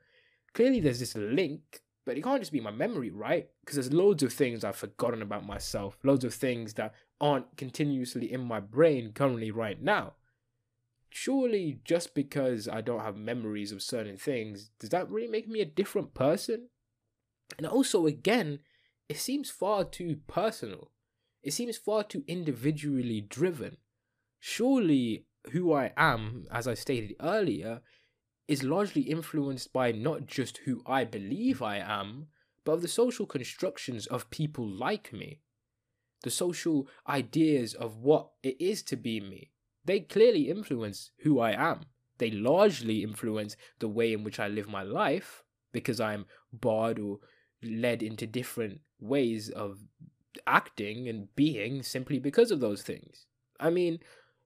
Clearly, 0.52 0.80
there's 0.80 0.98
this 0.98 1.14
link, 1.14 1.82
but 2.04 2.16
it 2.16 2.24
can't 2.24 2.40
just 2.40 2.50
be 2.50 2.60
my 2.60 2.72
memory, 2.72 3.10
right? 3.10 3.48
Because 3.60 3.76
there's 3.76 3.92
loads 3.92 4.24
of 4.24 4.32
things 4.32 4.64
I've 4.64 4.74
forgotten 4.74 5.22
about 5.22 5.46
myself, 5.46 5.96
loads 6.02 6.24
of 6.24 6.34
things 6.34 6.74
that 6.74 6.92
aren't 7.20 7.56
continuously 7.56 8.32
in 8.32 8.40
my 8.40 8.60
brain 8.60 9.12
currently 9.12 9.50
right 9.50 9.80
now. 9.80 10.14
Surely, 11.10 11.80
just 11.84 12.14
because 12.14 12.68
I 12.68 12.80
don't 12.80 13.00
have 13.00 13.16
memories 13.16 13.72
of 13.72 13.82
certain 13.82 14.16
things, 14.16 14.70
does 14.78 14.90
that 14.90 15.10
really 15.10 15.26
make 15.26 15.48
me 15.48 15.60
a 15.60 15.66
different 15.66 16.14
person? 16.14 16.68
And 17.58 17.66
also, 17.66 18.06
again, 18.06 18.60
it 19.08 19.18
seems 19.18 19.50
far 19.50 19.84
too 19.84 20.20
personal. 20.28 20.92
It 21.42 21.52
seems 21.52 21.76
far 21.76 22.04
too 22.04 22.22
individually 22.28 23.20
driven. 23.20 23.78
Surely, 24.38 25.26
who 25.50 25.72
I 25.72 25.92
am, 25.96 26.46
as 26.50 26.68
I 26.68 26.74
stated 26.74 27.16
earlier, 27.20 27.80
is 28.46 28.62
largely 28.62 29.02
influenced 29.02 29.72
by 29.72 29.92
not 29.92 30.26
just 30.26 30.58
who 30.58 30.82
I 30.86 31.04
believe 31.04 31.60
I 31.60 31.78
am, 31.78 32.28
but 32.64 32.72
of 32.72 32.82
the 32.82 32.88
social 32.88 33.26
constructions 33.26 34.06
of 34.06 34.30
people 34.30 34.66
like 34.66 35.12
me. 35.12 35.40
The 36.22 36.30
social 36.30 36.86
ideas 37.08 37.74
of 37.74 37.96
what 37.96 38.30
it 38.42 38.60
is 38.60 38.82
to 38.84 38.96
be 38.96 39.20
me. 39.20 39.50
They 39.84 40.00
clearly 40.00 40.50
influence 40.50 41.10
who 41.20 41.40
I 41.40 41.52
am. 41.52 41.80
They 42.18 42.30
largely 42.30 43.02
influence 43.02 43.56
the 43.78 43.88
way 43.88 44.12
in 44.12 44.24
which 44.24 44.38
I 44.38 44.48
live 44.48 44.68
my 44.68 44.82
life 44.82 45.42
because 45.72 46.00
I'm 46.00 46.26
barred 46.52 46.98
or 46.98 47.18
led 47.62 48.02
into 48.02 48.26
different 48.26 48.80
ways 49.00 49.48
of 49.48 49.78
acting 50.46 51.08
and 51.08 51.34
being 51.34 51.82
simply 51.82 52.18
because 52.18 52.50
of 52.50 52.60
those 52.60 52.82
things. 52.82 53.26
I 53.58 53.70
mean, 53.70 54.00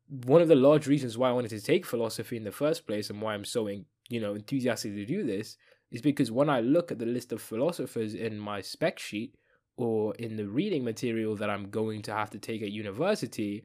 one 0.09 0.43
of 0.43 0.49
the 0.49 0.55
large 0.55 0.87
reasons 0.87 1.19
why 1.19 1.31
I 1.31 1.33
wanted 1.33 1.51
to 1.51 1.61
take 1.61 1.87
philosophy 1.87 2.37
in 2.37 2.45
the 2.45 2.53
first 2.53 2.87
place 2.87 3.11
and 3.11 3.21
why 3.21 3.35
I'm 3.35 3.45
so, 3.45 3.67
in, 3.67 3.87
you 4.09 4.21
know, 4.21 4.35
enthusiastic 4.35 4.95
to 4.95 5.07
do 5.07 5.25
this 5.25 5.57
is 5.91 6.03
because 6.03 6.31
when 6.31 6.51
I 6.51 6.61
look 6.61 6.91
at 6.91 6.99
the 6.99 7.07
list 7.07 7.33
of 7.33 7.41
philosophers 7.41 8.15
in 8.15 8.39
my 8.39 8.61
spec 8.61 8.99
sheet 8.99 9.35
or 9.77 10.15
in 10.17 10.37
the 10.37 10.47
reading 10.47 10.85
material 10.85 11.37
that 11.37 11.51
I'm 11.51 11.71
going 11.71 12.03
to 12.03 12.13
have 12.13 12.31
to 12.31 12.39
take 12.39 12.63
at 12.63 12.71
university, 12.71 13.65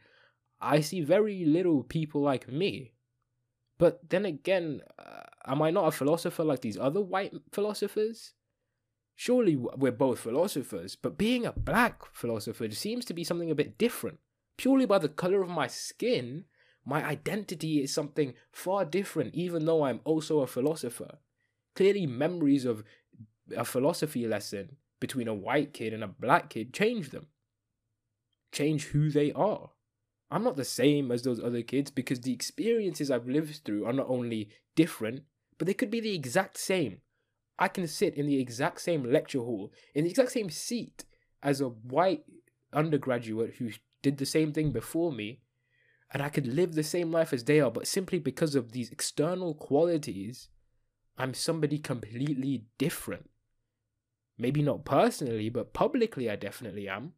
I 0.59 0.81
see 0.81 1.01
very 1.01 1.45
little 1.45 1.83
people 1.83 2.21
like 2.21 2.51
me. 2.51 2.93
But 3.77 4.09
then 4.09 4.25
again, 4.25 4.81
uh, 4.97 5.21
am 5.45 5.61
I 5.61 5.71
not 5.71 5.87
a 5.87 5.91
philosopher 5.91 6.43
like 6.43 6.61
these 6.61 6.77
other 6.77 7.01
white 7.01 7.33
philosophers? 7.51 8.33
Surely 9.15 9.55
we're 9.55 9.91
both 9.91 10.19
philosophers, 10.19 10.95
but 10.95 11.17
being 11.17 11.45
a 11.45 11.51
black 11.51 12.03
philosopher 12.13 12.69
seems 12.71 13.05
to 13.05 13.13
be 13.13 13.23
something 13.23 13.51
a 13.51 13.55
bit 13.55 13.77
different. 13.77 14.19
Purely 14.57 14.85
by 14.85 14.97
the 14.97 15.09
color 15.09 15.41
of 15.41 15.49
my 15.49 15.67
skin, 15.67 16.45
my 16.85 17.05
identity 17.05 17.83
is 17.83 17.93
something 17.93 18.33
far 18.51 18.85
different, 18.85 19.35
even 19.35 19.65
though 19.65 19.83
I'm 19.83 20.01
also 20.05 20.39
a 20.39 20.47
philosopher. 20.47 21.19
Clearly, 21.75 22.07
memories 22.07 22.65
of 22.65 22.83
a 23.55 23.65
philosophy 23.65 24.27
lesson 24.27 24.77
between 24.99 25.27
a 25.27 25.33
white 25.33 25.73
kid 25.73 25.93
and 25.93 26.03
a 26.03 26.07
black 26.07 26.49
kid 26.49 26.73
change 26.73 27.09
them, 27.09 27.27
change 28.51 28.85
who 28.87 29.09
they 29.09 29.31
are. 29.33 29.71
I'm 30.31 30.43
not 30.43 30.57
the 30.57 30.65
same 30.65 31.11
as 31.11 31.23
those 31.23 31.43
other 31.43 31.63
kids 31.63 31.89
because 31.89 32.21
the 32.21 32.33
experiences 32.33 33.09
I've 33.09 33.27
lived 33.27 33.61
through 33.65 33.85
are 33.85 33.93
not 33.93 34.09
only 34.09 34.49
different, 34.75 35.23
but 35.57 35.65
they 35.65 35.73
could 35.73 35.89
be 35.89 35.99
the 35.99 36.13
exact 36.13 36.57
same. 36.57 37.01
I 37.57 37.67
can 37.67 37.87
sit 37.87 38.15
in 38.15 38.27
the 38.27 38.39
exact 38.39 38.81
same 38.81 39.03
lecture 39.03 39.39
hall, 39.39 39.73
in 39.93 40.03
the 40.03 40.09
exact 40.09 40.31
same 40.31 40.49
seat 40.49 41.03
as 41.41 41.61
a 41.61 41.69
white 41.69 42.23
undergraduate 42.73 43.55
who 43.55 43.71
did 44.01 44.17
the 44.17 44.25
same 44.25 44.53
thing 44.53 44.71
before 44.71 45.11
me, 45.11 45.41
and 46.11 46.23
I 46.23 46.29
could 46.29 46.47
live 46.47 46.73
the 46.73 46.83
same 46.83 47.11
life 47.11 47.33
as 47.33 47.43
they 47.43 47.59
are, 47.59 47.71
but 47.71 47.87
simply 47.87 48.19
because 48.19 48.55
of 48.55 48.71
these 48.71 48.91
external 48.91 49.53
qualities, 49.53 50.49
I'm 51.17 51.33
somebody 51.33 51.77
completely 51.77 52.65
different. 52.77 53.29
Maybe 54.39 54.63
not 54.63 54.85
personally, 54.85 55.49
but 55.49 55.73
publicly, 55.73 56.29
I 56.29 56.35
definitely 56.35 56.87
am. 56.87 57.13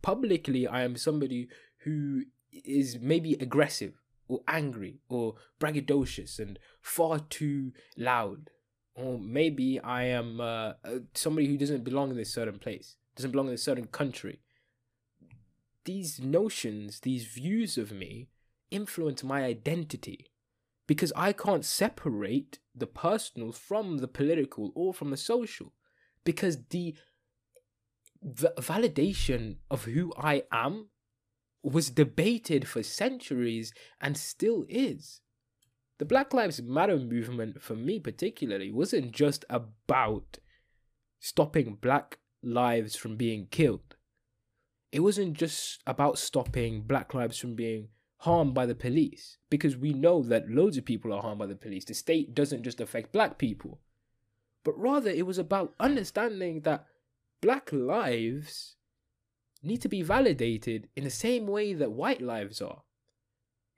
Publicly, 0.00 0.66
I 0.66 0.82
am 0.84 0.96
somebody 0.96 1.48
who 1.78 2.22
is 2.50 2.98
maybe 3.00 3.34
aggressive 3.34 4.00
or 4.28 4.40
angry 4.48 5.00
or 5.08 5.34
braggadocious 5.60 6.38
and 6.38 6.58
far 6.80 7.18
too 7.18 7.72
loud 7.96 8.50
or 8.96 9.18
maybe 9.18 9.78
I 9.78 10.04
am 10.04 10.40
uh, 10.40 10.72
somebody 11.14 11.46
who 11.46 11.58
doesn't 11.58 11.84
belong 11.84 12.10
in 12.10 12.16
this 12.16 12.32
certain 12.32 12.58
place, 12.58 12.96
doesn't 13.14 13.30
belong 13.30 13.48
in 13.48 13.54
a 13.54 13.58
certain 13.58 13.86
country. 13.86 14.40
These 15.84 16.18
notions, 16.18 17.00
these 17.00 17.26
views 17.26 17.76
of 17.76 17.92
me 17.92 18.28
influence 18.70 19.22
my 19.22 19.44
identity 19.44 20.30
because 20.86 21.12
I 21.14 21.32
can't 21.32 21.64
separate 21.64 22.58
the 22.74 22.86
personal 22.86 23.52
from 23.52 23.98
the 23.98 24.08
political 24.08 24.72
or 24.74 24.94
from 24.94 25.10
the 25.10 25.16
social 25.16 25.72
because 26.26 26.58
the, 26.68 26.94
the 28.22 28.52
validation 28.58 29.56
of 29.70 29.84
who 29.84 30.12
I 30.18 30.42
am 30.52 30.90
was 31.62 31.88
debated 31.88 32.68
for 32.68 32.82
centuries 32.82 33.72
and 34.00 34.18
still 34.18 34.66
is 34.68 35.22
the 35.98 36.04
Black 36.04 36.34
Lives 36.34 36.60
Matter 36.60 36.98
movement, 36.98 37.62
for 37.62 37.74
me 37.74 37.98
particularly, 37.98 38.70
wasn't 38.70 39.12
just 39.12 39.46
about 39.48 40.38
stopping 41.18 41.78
black 41.80 42.18
lives 42.42 42.96
from 42.96 43.16
being 43.16 43.46
killed. 43.50 43.96
It 44.92 45.00
wasn't 45.00 45.34
just 45.34 45.82
about 45.86 46.18
stopping 46.18 46.82
black 46.82 47.14
lives 47.14 47.38
from 47.38 47.54
being 47.54 47.88
harmed 48.18 48.54
by 48.54 48.66
the 48.66 48.74
police 48.74 49.38
because 49.50 49.76
we 49.76 49.92
know 49.92 50.22
that 50.22 50.50
loads 50.50 50.76
of 50.76 50.84
people 50.84 51.12
are 51.12 51.22
harmed 51.22 51.38
by 51.38 51.46
the 51.46 51.54
police. 51.54 51.84
The 51.84 51.94
state 51.94 52.34
doesn't 52.34 52.62
just 52.62 52.80
affect 52.80 53.12
black 53.12 53.38
people, 53.38 53.80
but 54.66 54.76
rather 54.76 55.10
it 55.10 55.24
was 55.24 55.38
about 55.38 55.74
understanding 55.78 56.62
that 56.62 56.86
black 57.40 57.72
lives 57.72 58.74
need 59.62 59.80
to 59.80 59.88
be 59.88 60.02
validated 60.02 60.88
in 60.96 61.04
the 61.04 61.10
same 61.10 61.46
way 61.46 61.72
that 61.72 61.92
white 61.92 62.20
lives 62.20 62.60
are. 62.60 62.82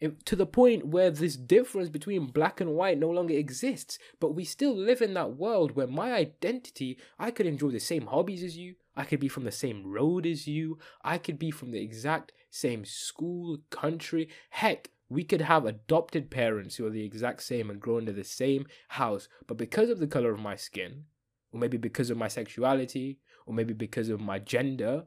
It, 0.01 0.25
to 0.25 0.35
the 0.35 0.47
point 0.47 0.87
where 0.87 1.11
this 1.11 1.37
difference 1.37 1.91
between 1.91 2.29
black 2.29 2.63
and 2.63 2.71
white 2.71 2.99
no 2.99 3.11
longer 3.11 3.35
exists, 3.35 3.99
but 4.19 4.35
we 4.35 4.45
still 4.45 4.75
live 4.75 5.03
in 5.03 5.13
that 5.13 5.37
world 5.37 5.77
where 5.77 5.87
my 5.87 6.15
identity, 6.15 6.97
I 7.19 7.33
could 7.33 7.45
enjoy 7.45 7.69
the 7.69 7.81
same 7.81 8.07
hobbies 8.07 8.43
as 8.43 8.57
you, 8.57 8.77
I 8.97 9.05
could 9.05 9.21
be 9.21 9.29
from 9.29 9.45
the 9.45 9.53
same 9.53 9.87
road 9.87 10.25
as 10.25 10.47
you, 10.47 10.79
I 11.05 11.19
could 11.19 11.39
be 11.39 11.51
from 11.51 11.71
the 11.71 11.83
exact 11.83 12.33
same 12.51 12.87
school, 12.87 13.59
country. 13.69 14.31
Heck, 14.49 14.89
we 15.09 15.25
could 15.25 15.41
have 15.41 15.65
adopted 15.65 16.31
parents 16.31 16.77
who 16.77 16.87
are 16.87 16.91
the 16.91 17.05
exact 17.05 17.43
same 17.43 17.71
and 17.71 17.81
grow 17.81 17.99
into 17.99 18.13
the 18.13 18.25
same 18.25 18.67
house, 18.89 19.29
but 19.47 19.57
because 19.57 19.89
of 19.89 19.99
the 19.99 20.07
color 20.07 20.33
of 20.33 20.41
my 20.41 20.55
skin, 20.55 21.05
or 21.53 21.61
maybe 21.61 21.79
because 21.79 22.11
of 22.11 22.19
my 22.19 22.29
sexuality, 22.29 23.19
or 23.47 23.55
maybe 23.55 23.73
because 23.73 24.11
of 24.11 24.21
my 24.21 24.39
gender, 24.39 25.05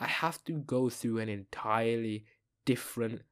I 0.00 0.06
have 0.06 0.42
to 0.44 0.52
go 0.52 0.88
through 0.88 1.18
an 1.18 1.28
entirely 1.28 2.24
different 2.64 3.22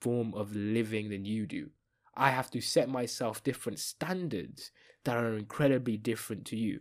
form 0.00 0.32
of 0.34 0.54
living 0.54 1.10
than 1.10 1.24
you 1.24 1.46
do. 1.46 1.70
I 2.16 2.30
have 2.30 2.50
to 2.52 2.60
set 2.60 2.88
myself 2.88 3.42
different 3.42 3.78
standards 3.78 4.70
that 5.04 5.16
are 5.16 5.36
incredibly 5.36 5.96
different 5.96 6.44
to 6.46 6.56
you. 6.56 6.80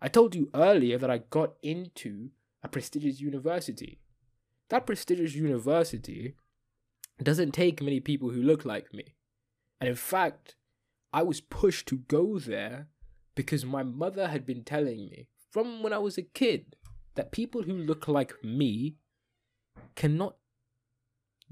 I 0.00 0.08
told 0.08 0.34
you 0.34 0.50
earlier 0.54 0.98
that 0.98 1.10
I 1.10 1.18
got 1.18 1.54
into 1.62 2.30
a 2.62 2.68
prestigious 2.68 3.20
university. 3.20 4.00
That 4.68 4.86
prestigious 4.86 5.34
university 5.34 6.34
doesn't 7.24 7.52
take 7.52 7.82
many 7.82 8.00
people 8.00 8.30
who 8.30 8.42
look 8.42 8.64
like 8.64 8.92
me. 8.94 9.14
And 9.80 9.88
in 9.88 9.96
fact, 9.96 10.56
I 11.12 11.22
was 11.22 11.40
pushed 11.40 11.86
to 11.88 11.96
go 11.96 12.38
there 12.38 12.88
because 13.34 13.64
my 13.64 13.82
mother 13.82 14.28
had 14.28 14.46
been 14.46 14.64
telling 14.64 15.08
me 15.10 15.28
from 15.50 15.82
when 15.82 15.92
I 15.92 15.98
was 15.98 16.18
a 16.18 16.22
kid 16.22 16.76
that 17.14 17.32
people 17.32 17.62
who 17.62 17.72
look 17.72 18.06
like 18.06 18.32
me 18.44 18.96
cannot 19.96 20.36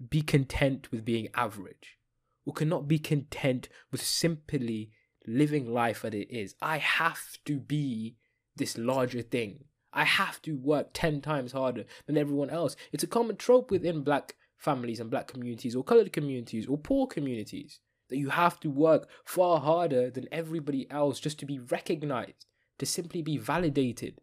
be 0.09 0.23
content 0.23 0.91
with 0.93 1.05
being 1.05 1.29
average 1.35 1.99
or 2.47 2.53
cannot 2.53 2.87
be 2.87 2.99
content 2.99 3.69
with 3.91 4.03
simply 4.03 4.91
living 5.27 5.73
life 5.73 6.05
as 6.05 6.15
it 6.15 6.31
is. 6.31 6.55
I 6.63 6.79
have 6.79 7.39
to 7.45 7.59
be 7.59 8.17
this 8.57 8.79
larger 8.79 9.23
thing. 9.23 9.65
I 9.93 10.05
have 10.05 10.41
to 10.43 10.57
work 10.57 10.91
10 10.93 11.21
times 11.21 11.53
harder 11.53 11.85
than 12.07 12.17
everyone 12.17 12.51
else. 12.51 12.77
It's 12.93 13.03
a 13.03 13.09
common 13.09 13.37
trope 13.37 13.71
within 13.71 14.03
black 14.03 14.37
families 14.59 15.01
and 15.01 15.11
black 15.11 15.29
communities 15.29 15.75
or 15.75 15.85
colored 15.85 16.13
communities 16.13 16.67
or 16.67 16.77
poor 16.77 17.07
communities 17.07 17.81
that 18.09 18.19
you 18.19 18.31
have 18.31 18.59
to 18.61 18.71
work 18.71 19.09
far 19.25 19.61
harder 19.61 20.11
than 20.11 20.29
everybody 20.33 20.91
else 20.91 21.21
just 21.21 21.39
to 21.39 21.47
be 21.47 21.59
recognized, 21.59 22.47
to 22.79 22.87
simply 22.87 23.23
be 23.23 23.37
validated. 23.37 24.21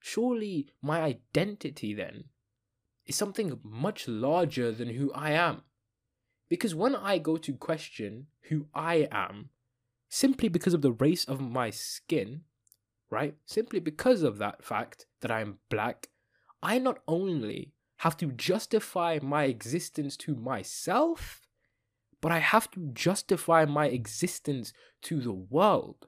Surely 0.00 0.68
my 0.82 1.00
identity 1.00 1.94
then 1.94 2.24
is 3.06 3.16
something 3.16 3.58
much 3.62 4.08
larger 4.08 4.72
than 4.72 4.90
who 4.90 5.12
I 5.12 5.30
am. 5.30 5.62
Because 6.48 6.74
when 6.74 6.94
I 6.94 7.18
go 7.18 7.36
to 7.36 7.54
question 7.54 8.26
who 8.48 8.66
I 8.74 9.08
am, 9.10 9.50
simply 10.08 10.48
because 10.48 10.74
of 10.74 10.82
the 10.82 10.92
race 10.92 11.24
of 11.24 11.40
my 11.40 11.70
skin, 11.70 12.42
right? 13.10 13.34
Simply 13.46 13.80
because 13.80 14.22
of 14.22 14.38
that 14.38 14.64
fact 14.64 15.06
that 15.20 15.30
I 15.30 15.40
am 15.40 15.58
black, 15.70 16.08
I 16.62 16.78
not 16.78 16.98
only 17.06 17.73
have 18.04 18.18
to 18.18 18.26
justify 18.26 19.18
my 19.22 19.44
existence 19.44 20.14
to 20.14 20.34
myself, 20.34 21.40
but 22.20 22.30
I 22.30 22.38
have 22.38 22.70
to 22.72 22.90
justify 22.92 23.64
my 23.64 23.86
existence 23.86 24.74
to 25.04 25.22
the 25.22 25.32
world. 25.32 26.06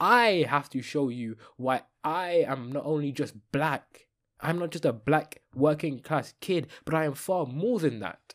I 0.00 0.46
have 0.48 0.70
to 0.70 0.80
show 0.80 1.10
you 1.10 1.36
why 1.58 1.82
I 2.02 2.46
am 2.48 2.72
not 2.72 2.86
only 2.86 3.12
just 3.12 3.34
black, 3.52 4.06
I'm 4.40 4.58
not 4.58 4.70
just 4.70 4.86
a 4.86 4.92
black 4.94 5.42
working 5.54 6.00
class 6.00 6.32
kid, 6.40 6.68
but 6.86 6.94
I 6.94 7.04
am 7.04 7.12
far 7.12 7.44
more 7.44 7.78
than 7.78 8.00
that. 8.00 8.34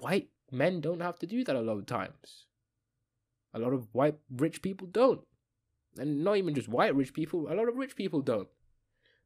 White 0.00 0.28
men 0.52 0.82
don't 0.82 1.00
have 1.00 1.18
to 1.20 1.26
do 1.26 1.42
that 1.42 1.56
a 1.56 1.62
lot 1.62 1.78
of 1.78 1.86
times. 1.86 2.44
A 3.54 3.58
lot 3.58 3.72
of 3.72 3.88
white 3.94 4.18
rich 4.30 4.60
people 4.60 4.88
don't. 4.88 5.22
And 5.96 6.22
not 6.22 6.36
even 6.36 6.54
just 6.54 6.68
white 6.68 6.94
rich 6.94 7.14
people, 7.14 7.50
a 7.50 7.54
lot 7.54 7.66
of 7.66 7.76
rich 7.76 7.96
people 7.96 8.20
don't. 8.20 8.48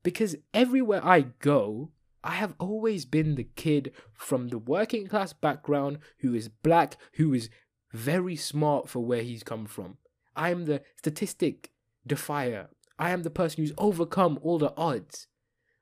Because 0.05 0.37
everywhere 0.55 1.05
I 1.05 1.22
go, 1.22 1.90
I 2.22 2.33
have 2.33 2.54
always 2.59 3.04
been 3.04 3.35
the 3.35 3.44
kid 3.44 3.92
from 4.12 4.48
the 4.48 4.59
working 4.59 5.06
class 5.06 5.33
background 5.33 5.98
who 6.18 6.35
is 6.35 6.48
black, 6.48 6.96
who 7.14 7.33
is 7.33 7.48
very 7.92 8.37
smart 8.37 8.88
for 8.88 9.04
where 9.04 9.22
he's 9.22 9.42
come 9.42 9.66
from. 9.66 9.96
I 10.37 10.50
am 10.50 10.66
the 10.66 10.83
statistic 10.96 11.70
defier. 12.06 12.68
I 12.98 13.11
am 13.11 13.22
the 13.22 13.30
person 13.30 13.62
who's 13.62 13.72
overcome 13.78 14.38
all 14.42 14.59
the 14.59 14.74
odds. 14.76 15.26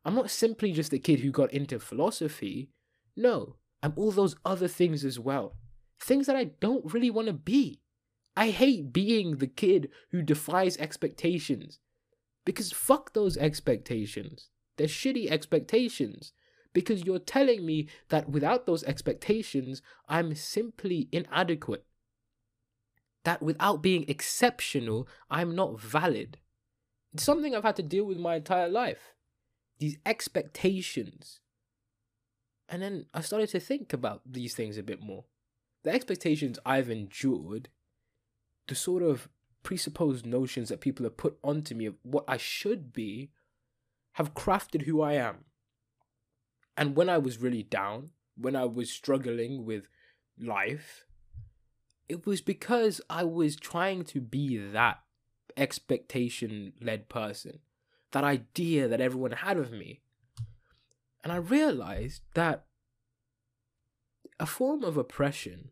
I'm 0.05 0.14
not 0.14 0.31
simply 0.31 0.72
just 0.72 0.92
a 0.92 0.98
kid 0.98 1.20
who 1.20 1.31
got 1.31 1.53
into 1.53 1.81
philosophy. 1.81 2.70
No, 3.16 3.57
I'm 3.83 3.92
all 3.96 4.12
those 4.12 4.37
other 4.44 4.68
things 4.68 5.05
as 5.05 5.18
well. 5.18 5.57
Things 6.01 6.27
that 6.27 6.37
I 6.37 6.44
don't 6.44 6.92
really 6.92 7.11
want 7.11 7.27
to 7.27 7.33
be. 7.33 7.81
I 8.37 8.51
hate 8.51 8.92
being 8.92 9.38
the 9.38 9.48
kid 9.48 9.88
who 10.12 10.22
defies 10.22 10.77
expectations. 10.77 11.81
Because 12.44 12.70
fuck 12.70 13.12
those 13.12 13.37
expectations. 13.37 14.48
They're 14.79 14.87
shitty 14.87 15.31
expectations. 15.31 16.33
Because 16.73 17.05
you're 17.05 17.19
telling 17.19 17.67
me 17.67 17.88
that 18.09 18.29
without 18.29 18.67
those 18.67 18.85
expectations, 18.85 19.83
I'm 20.09 20.35
simply 20.35 21.09
inadequate. 21.12 21.85
That 23.25 23.43
without 23.43 23.83
being 23.83 24.05
exceptional, 24.09 25.09
I'm 25.29 25.55
not 25.55 25.81
valid. 25.81 26.38
It's 27.12 27.25
something 27.25 27.55
I've 27.55 27.64
had 27.64 27.77
to 27.77 27.83
deal 27.83 28.05
with 28.05 28.19
my 28.19 28.37
entire 28.37 28.69
life. 28.69 29.14
These 29.79 29.99
expectations. 30.07 31.41
And 32.69 32.81
then 32.83 33.07
I 33.12 33.23
started 33.23 33.49
to 33.51 33.61
think 33.61 33.93
about 33.93 34.23
these 34.25 34.55
things 34.55 34.79
a 34.79 34.83
bit 34.83 35.03
more. 35.03 35.25
The 35.85 35.91
expectations 35.91 36.59
I've 36.64 36.91
endured 36.91 37.71
the 38.69 38.75
sort 38.75 39.03
of 39.03 39.29
presupposed 39.62 40.27
notions 40.27 40.69
that 40.69 40.81
people 40.81 41.05
have 41.05 41.17
put 41.17 41.38
onto 41.43 41.75
me 41.75 41.87
of 41.87 41.95
what 42.03 42.25
I 42.29 42.37
should 42.37 42.93
be 42.93 43.31
have 44.18 44.35
crafted 44.35 44.83
who 44.83 45.00
I 45.00 45.12
am. 45.12 45.44
And 46.76 46.96
when 46.96 47.09
I 47.09 47.18
was 47.18 47.38
really 47.38 47.62
down, 47.62 48.11
when 48.37 48.57
I 48.57 48.64
was 48.64 48.90
struggling 48.90 49.64
with 49.64 49.85
life, 50.37 51.04
it 52.09 52.26
was 52.26 52.40
because 52.40 53.00
I 53.09 53.22
was 53.22 53.54
trying 53.54 54.02
to 54.07 54.20
be 54.20 54.59
that 54.59 54.98
expectation 55.57 56.72
led 56.81 57.09
person, 57.09 57.61
that 58.11 58.24
idea 58.24 58.88
that 58.88 59.00
everyone 59.00 59.31
had 59.31 59.57
of 59.57 59.70
me. 59.70 60.00
And 61.22 61.33
I 61.33 61.37
realized 61.37 62.22
that 62.35 62.66
a 64.40 64.46
form 64.46 64.83
of 64.83 64.96
oppression 64.96 65.70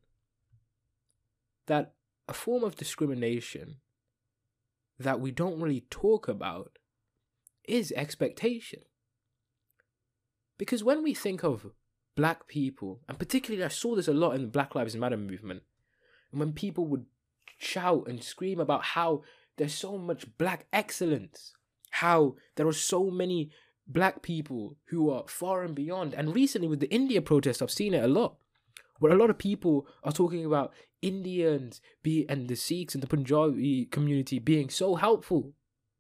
that 1.66 1.94
a 2.28 2.32
form 2.32 2.62
of 2.62 2.76
discrimination 2.76 3.78
that 5.00 5.18
we 5.18 5.32
don't 5.32 5.60
really 5.60 5.84
talk 5.90 6.28
about 6.28 6.78
is 7.68 7.92
expectation. 7.96 8.80
Because 10.58 10.82
when 10.82 11.02
we 11.02 11.14
think 11.14 11.42
of 11.42 11.72
black 12.16 12.46
people, 12.48 13.00
and 13.08 13.18
particularly 13.18 13.64
I 13.64 13.68
saw 13.68 13.94
this 13.94 14.08
a 14.08 14.14
lot 14.14 14.32
in 14.32 14.42
the 14.42 14.48
Black 14.48 14.74
Lives 14.74 14.96
Matter 14.96 15.16
movement, 15.16 15.62
and 16.30 16.40
when 16.40 16.52
people 16.52 16.86
would 16.86 17.06
shout 17.58 18.08
and 18.08 18.22
scream 18.22 18.60
about 18.60 18.82
how 18.82 19.22
there's 19.56 19.74
so 19.74 19.98
much 19.98 20.26
black 20.38 20.66
excellence, 20.72 21.52
how 21.90 22.36
there 22.56 22.66
are 22.66 22.72
so 22.72 23.10
many 23.10 23.50
black 23.86 24.22
people 24.22 24.76
who 24.86 25.10
are 25.10 25.24
far 25.28 25.62
and 25.62 25.74
beyond. 25.74 26.14
And 26.14 26.34
recently 26.34 26.68
with 26.68 26.80
the 26.80 26.92
India 26.92 27.22
protest, 27.22 27.62
I've 27.62 27.70
seen 27.70 27.94
it 27.94 28.04
a 28.04 28.08
lot 28.08 28.36
where 28.98 29.12
a 29.12 29.16
lot 29.16 29.30
of 29.30 29.38
people 29.38 29.86
are 30.02 30.12
talking 30.12 30.44
about 30.44 30.72
Indians 31.02 31.80
be 32.02 32.26
and 32.28 32.48
the 32.48 32.56
Sikhs 32.56 32.94
and 32.94 33.02
the 33.02 33.06
Punjabi 33.06 33.86
community 33.86 34.38
being 34.38 34.70
so 34.70 34.94
helpful, 34.94 35.52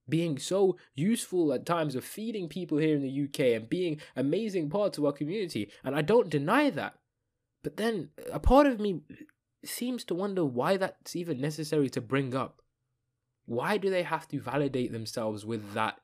being 0.08 0.38
so 0.38 0.76
useful 0.94 1.52
at 1.52 1.66
times 1.66 1.94
of 1.94 2.04
feeding 2.04 2.48
people 2.48 2.78
here 2.78 2.96
in 2.96 3.02
the 3.02 3.24
UK 3.24 3.56
and 3.56 3.68
being 3.68 4.00
amazing 4.14 4.70
parts 4.70 4.98
of 4.98 5.04
our 5.04 5.12
community. 5.12 5.70
And 5.84 5.94
I 5.94 6.02
don't 6.02 6.30
deny 6.30 6.70
that. 6.70 6.94
But 7.62 7.76
then 7.76 8.10
a 8.32 8.38
part 8.38 8.66
of 8.66 8.80
me 8.80 9.00
seems 9.64 10.04
to 10.04 10.14
wonder 10.14 10.44
why 10.44 10.76
that's 10.76 11.16
even 11.16 11.40
necessary 11.40 11.90
to 11.90 12.00
bring 12.00 12.34
up. 12.34 12.62
Why 13.46 13.76
do 13.76 13.90
they 13.90 14.02
have 14.02 14.28
to 14.28 14.40
validate 14.40 14.92
themselves 14.92 15.44
with 15.44 15.74
that 15.74 16.00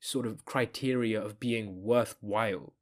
sort 0.00 0.26
of 0.26 0.44
criteria 0.44 1.22
of 1.22 1.40
being 1.40 1.82
worthwhile? 1.82 2.74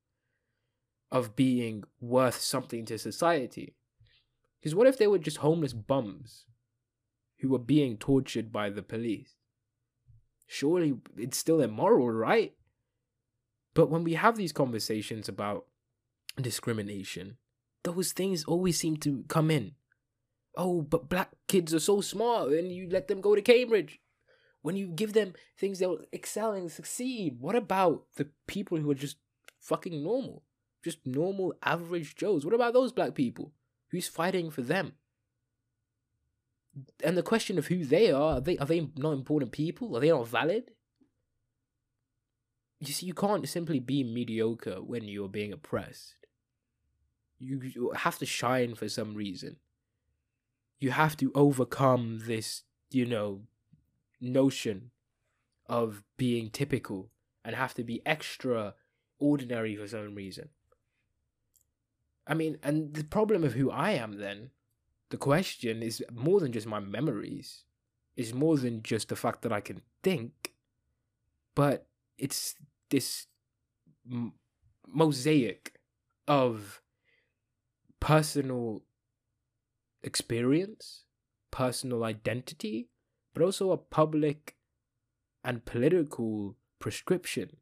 of 1.15 1.37
being 1.37 1.85
worth 2.01 2.41
something 2.41 2.85
to 2.85 2.99
society. 2.99 3.77
Because 4.61 4.75
what 4.75 4.89
if 4.89 4.99
they 4.99 5.07
were 5.07 5.19
just 5.19 5.37
homeless 5.39 5.73
bums 5.73 6.45
who 7.39 7.51
were 7.51 7.59
being 7.59 7.97
tortured 7.97 8.51
by 8.51 8.69
the 8.69 8.83
police? 8.83 9.37
Surely 10.47 10.95
it's 11.17 11.39
still 11.39 11.61
immoral, 11.61 12.11
right? 12.11 12.55
But 13.75 13.91
when 13.91 14.05
we 14.05 14.15
have 14.15 14.37
these 14.37 14.53
conversations 14.53 15.29
about 15.29 15.67
discrimination, 16.41 17.39
those 17.83 18.13
things 18.13 18.45
always 18.45 18.79
seem 18.79 18.97
to 18.99 19.25
come 19.29 19.51
in. 19.51 19.73
Oh, 20.57 20.83
but 20.83 21.09
black 21.09 21.31
kids 21.49 21.75
are 21.75 21.81
so 21.81 22.01
smart 22.01 22.53
and 22.53 22.73
you 22.73 22.89
let 22.89 23.09
them 23.09 23.21
go 23.21 23.35
to 23.35 23.43
Cambridge. 23.43 24.01
When 24.63 24.77
you 24.77 24.87
give 24.87 25.13
them 25.13 25.35
things 25.59 25.79
they'll 25.79 25.99
excel 26.13 26.53
and 26.53 26.71
succeed. 26.71 27.37
What 27.41 27.57
about 27.57 28.05
the 28.17 28.29
people 28.47 28.79
who 28.79 28.91
are 28.91 28.95
just 28.95 29.17
fucking 29.61 30.03
normal? 30.03 30.45
Just 30.83 31.07
normal 31.07 31.55
average 31.63 32.15
Joes. 32.17 32.45
What 32.45 32.55
about 32.55 32.73
those 32.73 32.93
black 32.93 33.15
people? 33.15 33.53
Who's 33.91 34.09
fighting 34.09 34.51
for 34.51 34.63
them? 34.63 34.93
And 37.03 37.17
the 37.17 37.23
question 37.23 37.59
of 37.59 37.67
who 37.67 37.85
they 37.85 38.11
are, 38.11 38.35
are 38.35 38.41
they 38.41 38.59
are 38.59 38.67
they 38.67 38.89
not 38.97 39.13
important 39.13 39.53
people? 39.53 39.97
Are 39.97 40.01
they 40.01 40.11
not 40.11 40.29
valid? 40.29 40.73
You 42.81 42.93
see, 42.93 43.07
you 43.07 43.15
can't 43.15 43.49
simply 43.49 43.79
be 43.79 44.05
mediocre 44.05 44.83
when 44.83 45.05
you're 45.05 45.29
being 45.29 45.53
oppressed. 45.53 46.17
You, 47.39 47.61
you 47.63 47.93
have 47.95 48.19
to 48.19 48.27
shine 48.27 48.75
for 48.75 48.89
some 48.89 49.15
reason. 49.15 49.57
You 50.79 50.91
have 50.91 51.17
to 51.19 51.33
overcome 51.35 52.23
this, 52.27 52.63
you 52.91 53.07
know, 53.07 53.43
notion 54.21 54.91
of 55.67 56.03
being 56.17 56.51
typical 56.51 57.11
and 57.45 57.57
have 57.57 57.75
to 57.75 57.85
be 57.85 58.03
extra 58.05 58.75
ordinary 59.19 59.77
for 59.77 59.87
some 59.87 60.15
reason. 60.15 60.49
I 62.27 62.35
mean, 62.35 62.59
and 62.63 62.95
the 62.95 63.05
problem 63.05 63.45
of 63.45 63.53
who 63.53 63.71
I 63.71 63.93
am 63.93 64.19
then 64.19 64.51
the 65.15 65.19
question 65.19 65.81
is 65.81 66.03
more 66.13 66.41
than 66.41 66.51
just 66.51 66.67
my 66.67 66.81
memories. 66.81 67.63
It's 68.17 68.35
more 68.35 68.57
than 68.57 68.83
just 68.83 69.11
the 69.11 69.15
fact 69.15 69.43
that 69.43 69.53
I 69.53 69.61
can 69.61 69.81
think, 70.03 70.53
but 71.55 71.87
it's 72.19 72.57
this 72.91 73.29
m- 74.11 74.33
mosaic 74.89 75.79
of 76.27 76.81
personal 78.01 78.83
experience, 80.03 81.05
personal 81.53 82.03
identity, 82.03 82.89
but 83.35 83.45
also 83.45 83.71
a 83.71 83.77
public 83.77 84.57
and 85.45 85.65
political 85.65 86.57
prescription, 86.81 87.59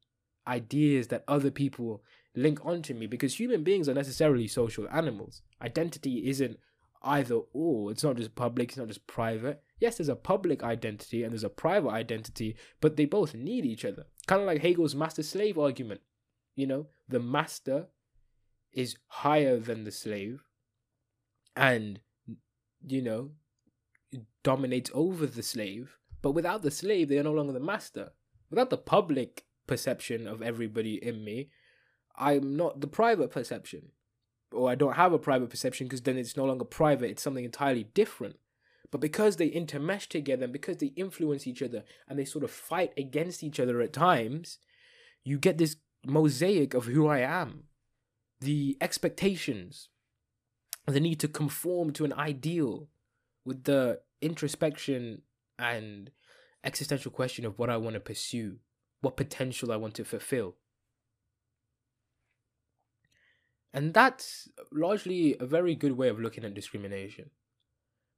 ideas 0.47 1.09
that 1.09 1.23
other 1.29 1.51
people 1.51 2.03
link 2.35 2.65
onto 2.65 2.95
me 2.95 3.07
because 3.07 3.39
human 3.39 3.63
beings 3.63 3.91
are 3.91 4.01
necessarily 4.03 4.49
social 4.49 4.89
animals. 4.89 5.43
Identity 5.61 6.31
isn't 6.31 6.57
either 7.05 7.41
or. 7.53 7.91
It's 7.91 8.05
not 8.05 8.17
just 8.17 8.35
public, 8.35 8.71
it's 8.71 8.79
not 8.79 8.89
just 8.89 9.07
private. 9.07 9.63
Yes, 9.79 9.97
there's 9.97 10.09
a 10.09 10.17
public 10.17 10.63
identity 10.63 11.23
and 11.23 11.33
there's 11.33 11.45
a 11.45 11.49
private 11.49 11.91
identity, 11.91 12.57
but 12.81 12.97
they 12.97 13.05
both 13.05 13.35
need 13.35 13.65
each 13.65 13.85
other. 13.85 14.07
Kind 14.27 14.41
of 14.41 14.47
like 14.47 14.63
Hegel's 14.63 14.95
master 14.95 15.23
slave 15.23 15.59
argument. 15.59 16.01
You 16.55 16.67
know, 16.67 16.87
the 17.09 17.21
master 17.21 17.87
is 18.73 18.97
higher 19.07 19.59
than 19.59 19.85
the 19.85 19.91
slave 19.91 20.45
and, 21.57 22.01
you 22.87 23.03
know, 23.03 23.31
dominates 24.43 24.91
over 24.95 25.27
the 25.27 25.43
slave. 25.43 25.99
But 26.21 26.33
without 26.33 26.63
the 26.63 26.71
slave, 26.71 27.09
they 27.09 27.19
are 27.19 27.25
no 27.25 27.33
longer 27.33 27.53
the 27.53 27.61
master. 27.61 28.13
Without 28.51 28.71
the 28.71 28.79
public 28.79 29.45
perception 29.67 30.27
of 30.27 30.43
everybody 30.43 31.03
in 31.03 31.25
me, 31.25 31.51
I'm 32.17 32.57
not 32.57 32.81
the 32.81 32.87
private 32.87 33.31
perception 33.31 33.91
or 34.53 34.71
I 34.71 34.75
don't 34.75 34.97
have 34.97 35.13
a 35.13 35.19
private 35.19 35.51
perception 35.51 35.87
because 35.87 36.03
then 36.03 36.19
it's 36.19 36.37
no 36.37 36.45
longer 36.45 36.65
private, 36.65 37.11
it's 37.11 37.23
something 37.23 37.45
entirely 37.45 37.85
different. 37.95 38.37
But 38.91 39.01
because 39.01 39.37
they 39.37 39.51
intermesh 39.51 40.07
together 40.07 40.45
and 40.45 40.53
because 40.53 40.77
they 40.77 40.93
influence 40.97 41.47
each 41.47 41.63
other 41.63 41.83
and 42.07 42.19
they 42.19 42.27
sort 42.27 42.45
of 42.45 42.51
fight 42.51 42.93
against 42.97 43.43
each 43.43 43.59
other 43.59 43.81
at 43.81 43.93
times, 43.93 44.59
you 45.25 45.39
get 45.39 45.59
this 45.59 45.77
mosaic 46.05 46.75
of 46.75 46.85
who 46.85 47.07
I 47.07 47.21
am. 47.21 47.65
The 48.41 48.77
expectations, 48.81 49.89
the 50.87 51.01
need 51.01 51.21
to 51.21 51.29
conform 51.29 51.93
to 51.95 52.05
an 52.05 52.13
ideal 52.13 52.89
with 53.45 53.65
the 53.65 54.01
introspection 54.21 55.23
and 55.59 56.11
existential 56.65 57.11
question 57.11 57.45
of 57.45 57.59
what 57.59 57.71
I 57.71 57.77
want 57.77 57.95
to 57.95 58.01
pursue, 58.01 58.59
what 59.01 59.17
potential 59.17 59.73
I 59.73 59.77
want 59.77 59.95
to 59.95 60.05
fulfill. 60.05 60.57
And 63.75 63.95
that's 63.95 64.49
largely 64.71 65.37
a 65.39 65.47
very 65.47 65.75
good 65.75 65.93
way 65.93 66.09
of 66.09 66.21
looking 66.21 66.45
at 66.45 66.55
discrimination. 66.55 67.31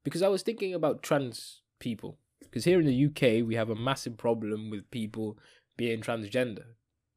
Because 0.05 0.23
I 0.23 0.29
was 0.29 0.43
thinking 0.43 0.75
about 0.75 1.03
trans 1.03 1.63
people. 1.79 2.19
Because 2.41 2.65
here 2.65 2.81
in 2.81 2.87
the 2.87 3.07
UK, 3.07 3.47
we 3.47 3.55
have 3.55 3.71
a 3.71 3.77
massive 3.77 4.17
problem 4.17 4.71
with 4.71 4.91
people 4.91 5.39
being 5.77 6.01
transgender. 6.01 6.65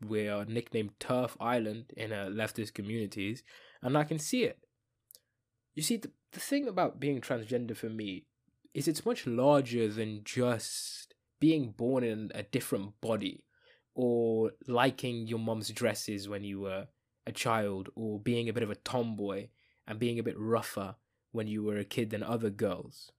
We 0.06 0.28
are 0.28 0.46
nicknamed 0.46 0.92
TERF 1.00 1.36
Island 1.40 1.92
in 1.96 2.14
our 2.14 2.28
leftist 2.28 2.74
communities, 2.74 3.44
and 3.82 3.98
I 3.98 4.04
can 4.04 4.20
see 4.20 4.44
it. 4.44 4.60
You 5.74 5.82
see, 5.82 5.98
the, 5.98 6.12
the 6.32 6.40
thing 6.40 6.68
about 6.68 7.00
being 7.00 7.20
transgender 7.20 7.76
for 7.76 7.90
me 7.90 8.26
is 8.74 8.88
it's 8.88 9.06
much 9.06 9.26
larger 9.26 9.88
than 9.88 10.22
just 10.24 11.16
being 11.40 11.72
born 11.72 12.04
in 12.04 12.32
a 12.36 12.44
different 12.44 13.00
body 13.02 13.44
or 13.96 14.52
liking 14.68 15.28
your 15.28 15.40
mom's 15.40 15.70
dresses 15.70 16.30
when 16.30 16.44
you 16.44 16.60
were 16.60 16.88
a 17.28 17.32
child 17.32 17.90
or 17.96 18.20
being 18.20 18.50
a 18.50 18.54
bit 18.54 18.64
of 18.64 18.72
a 18.72 18.76
tomboy 18.76 19.48
and 19.86 20.00
being 20.00 20.18
a 20.18 20.24
bit 20.24 20.40
rougher 20.40 20.96
when 21.32 21.48
you 21.48 21.64
were 21.64 21.78
a 21.78 21.84
kid 21.84 22.10
than 22.10 22.24
other 22.24 22.50
girls. 22.50 23.12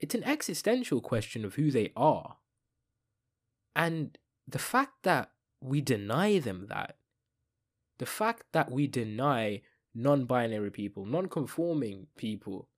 It's 0.00 0.14
an 0.14 0.24
existential 0.24 1.00
question 1.00 1.44
of 1.44 1.54
who 1.54 1.70
they 1.70 1.92
are. 1.96 2.38
And 3.76 4.18
the 4.48 4.58
fact 4.58 5.02
that 5.02 5.30
we 5.60 5.80
deny 5.80 6.38
them 6.38 6.66
that, 6.68 6.96
the 7.98 8.06
fact 8.06 8.44
that 8.52 8.70
we 8.70 8.86
deny 8.86 9.62
non 9.94 10.24
binary 10.24 10.70
people, 10.70 11.06
non 11.06 11.28
conforming 11.28 12.08
people, 12.16 12.68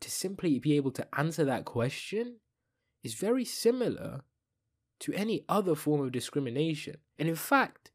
to 0.00 0.10
simply 0.10 0.58
be 0.58 0.76
able 0.76 0.90
to 0.92 1.06
answer 1.18 1.44
that 1.44 1.64
question 1.64 2.36
is 3.02 3.14
very 3.14 3.44
similar 3.44 4.22
to 5.00 5.12
any 5.12 5.44
other 5.48 5.74
form 5.74 6.00
of 6.00 6.12
discrimination. 6.12 6.96
And 7.18 7.28
in 7.28 7.36
fact, 7.36 7.90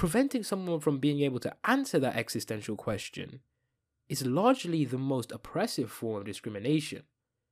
preventing 0.00 0.42
someone 0.42 0.80
from 0.80 0.96
being 0.96 1.20
able 1.20 1.38
to 1.38 1.54
answer 1.62 1.98
that 1.98 2.16
existential 2.16 2.74
question 2.74 3.40
is 4.08 4.24
largely 4.24 4.82
the 4.86 4.96
most 4.96 5.30
oppressive 5.30 5.90
form 5.90 6.16
of 6.16 6.24
discrimination. 6.24 7.02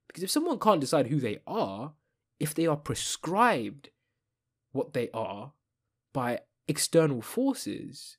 Because 0.06 0.22
if 0.22 0.30
someone 0.30 0.58
can't 0.58 0.80
decide 0.80 1.08
who 1.08 1.20
they 1.20 1.40
are, 1.46 1.92
if 2.40 2.54
they 2.54 2.66
are 2.66 2.78
prescribed 2.78 3.90
what 4.72 4.94
they 4.94 5.11
are 5.12 5.52
by 6.14 6.40
external 6.66 7.20
forces, 7.20 8.16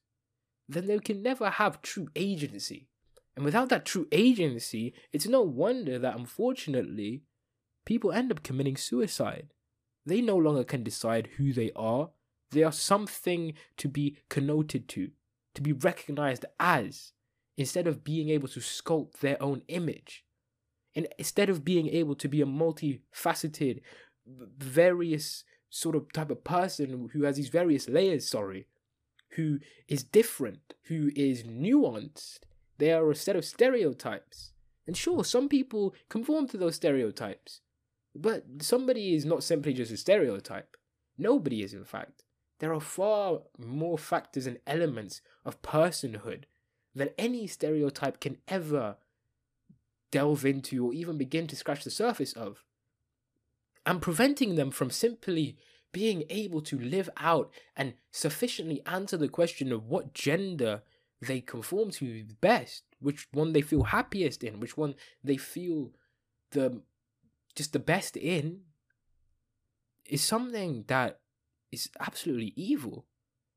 then 0.68 0.86
they 0.86 1.00
can 1.00 1.24
never 1.24 1.50
have 1.50 1.82
true 1.82 2.10
agency. 2.16 2.88
And 3.36 3.44
without 3.44 3.70
that 3.70 3.84
true 3.84 4.08
agency, 4.12 4.94
it's 5.12 5.26
no 5.26 5.42
wonder 5.42 5.98
that 5.98 6.16
unfortunately, 6.16 7.24
people 7.84 8.12
end 8.12 8.32
up 8.32 8.44
committing 8.44 8.78
suicide. 8.78 9.56
They 10.06 10.22
no 10.22 10.38
longer 10.38 10.64
can 10.64 10.84
decide 10.84 11.30
who 11.38 11.52
they 11.52 11.72
are, 11.76 12.12
they 12.52 12.64
are 12.64 12.72
something 12.72 13.54
to 13.78 13.88
be 13.88 14.18
connoted 14.30 14.88
to, 14.90 15.12
to 15.56 15.62
be 15.62 15.72
recognized 15.72 16.46
as, 16.60 17.14
instead 17.58 17.88
of 17.88 18.04
being 18.04 18.30
able 18.30 18.48
to 18.48 18.60
sculpt 18.60 19.20
their 19.20 19.42
own 19.42 19.62
image. 19.68 20.26
And 20.96 21.08
instead 21.18 21.50
of 21.50 21.64
being 21.64 21.88
able 21.90 22.16
to 22.16 22.28
be 22.28 22.42
a 22.42 22.46
multifaceted, 22.46 23.82
various 24.58 25.44
sort 25.70 25.96
of 25.96 26.12
type 26.12 26.32
of 26.32 26.44
person 26.44 27.10
who 27.14 27.24
has 27.24 27.38
these 27.38 27.50
various 27.50 27.88
layers, 27.88 28.28
sorry, 28.28 28.68
who 29.32 29.60
is 29.88 30.04
different, 30.04 30.74
who 30.84 31.12
is 31.16 31.44
nuanced, 31.44 32.40
they 32.78 32.92
are 32.92 33.12
a 33.12 33.16
set 33.16 33.36
of 33.36 33.46
stereotypes. 33.46 34.54
And 34.88 34.98
sure, 34.98 35.24
some 35.24 35.50
people 35.50 35.94
conform 36.10 36.48
to 36.48 36.58
those 36.58 36.76
stereotypes. 36.76 37.62
But 38.16 38.46
somebody 38.62 39.14
is 39.14 39.26
not 39.26 39.44
simply 39.44 39.74
just 39.74 39.92
a 39.92 39.98
stereotype. 39.98 40.76
Nobody 41.18 41.62
is, 41.62 41.74
in 41.74 41.84
fact. 41.84 42.24
There 42.60 42.74
are 42.74 42.82
far 42.82 43.40
more 43.58 43.98
factors 43.98 44.46
and 44.46 44.60
elements 44.68 45.22
of 45.46 45.62
personhood 45.62 46.44
than 46.94 47.10
any 47.18 47.48
stereotype 47.48 48.20
can 48.20 48.38
ever 48.48 48.98
delve 50.12 50.46
into 50.46 50.88
or 50.88 50.94
even 50.94 51.18
begin 51.18 51.48
to 51.48 51.56
scratch 51.56 51.84
the 51.84 51.92
surface 51.92 52.34
of. 52.34 52.64
And 53.86 54.02
preventing 54.02 54.56
them 54.56 54.72
from 54.72 54.90
simply 54.90 55.58
being 55.92 56.24
able 56.30 56.62
to 56.62 56.78
live 56.78 57.10
out 57.18 57.52
and 57.76 57.94
sufficiently 58.12 58.82
answer 58.86 59.18
the 59.18 59.30
question 59.30 59.72
of 59.72 59.88
what 59.88 60.14
gender 60.14 60.84
they 61.22 61.42
conform 61.42 61.92
to 61.92 62.26
best, 62.42 62.84
which 63.00 63.28
one 63.32 63.54
they 63.54 63.62
feel 63.62 63.84
happiest 63.84 64.44
in, 64.44 64.60
which 64.60 64.78
one 64.78 64.96
they 65.24 65.38
feel 65.38 65.92
the 66.52 66.82
just 67.56 67.74
the 67.74 67.80
best 67.80 68.16
in, 68.16 68.62
is 70.06 70.22
something 70.22 70.86
that 70.88 71.20
is 71.72 71.90
absolutely 72.00 72.54
evil. 72.56 73.06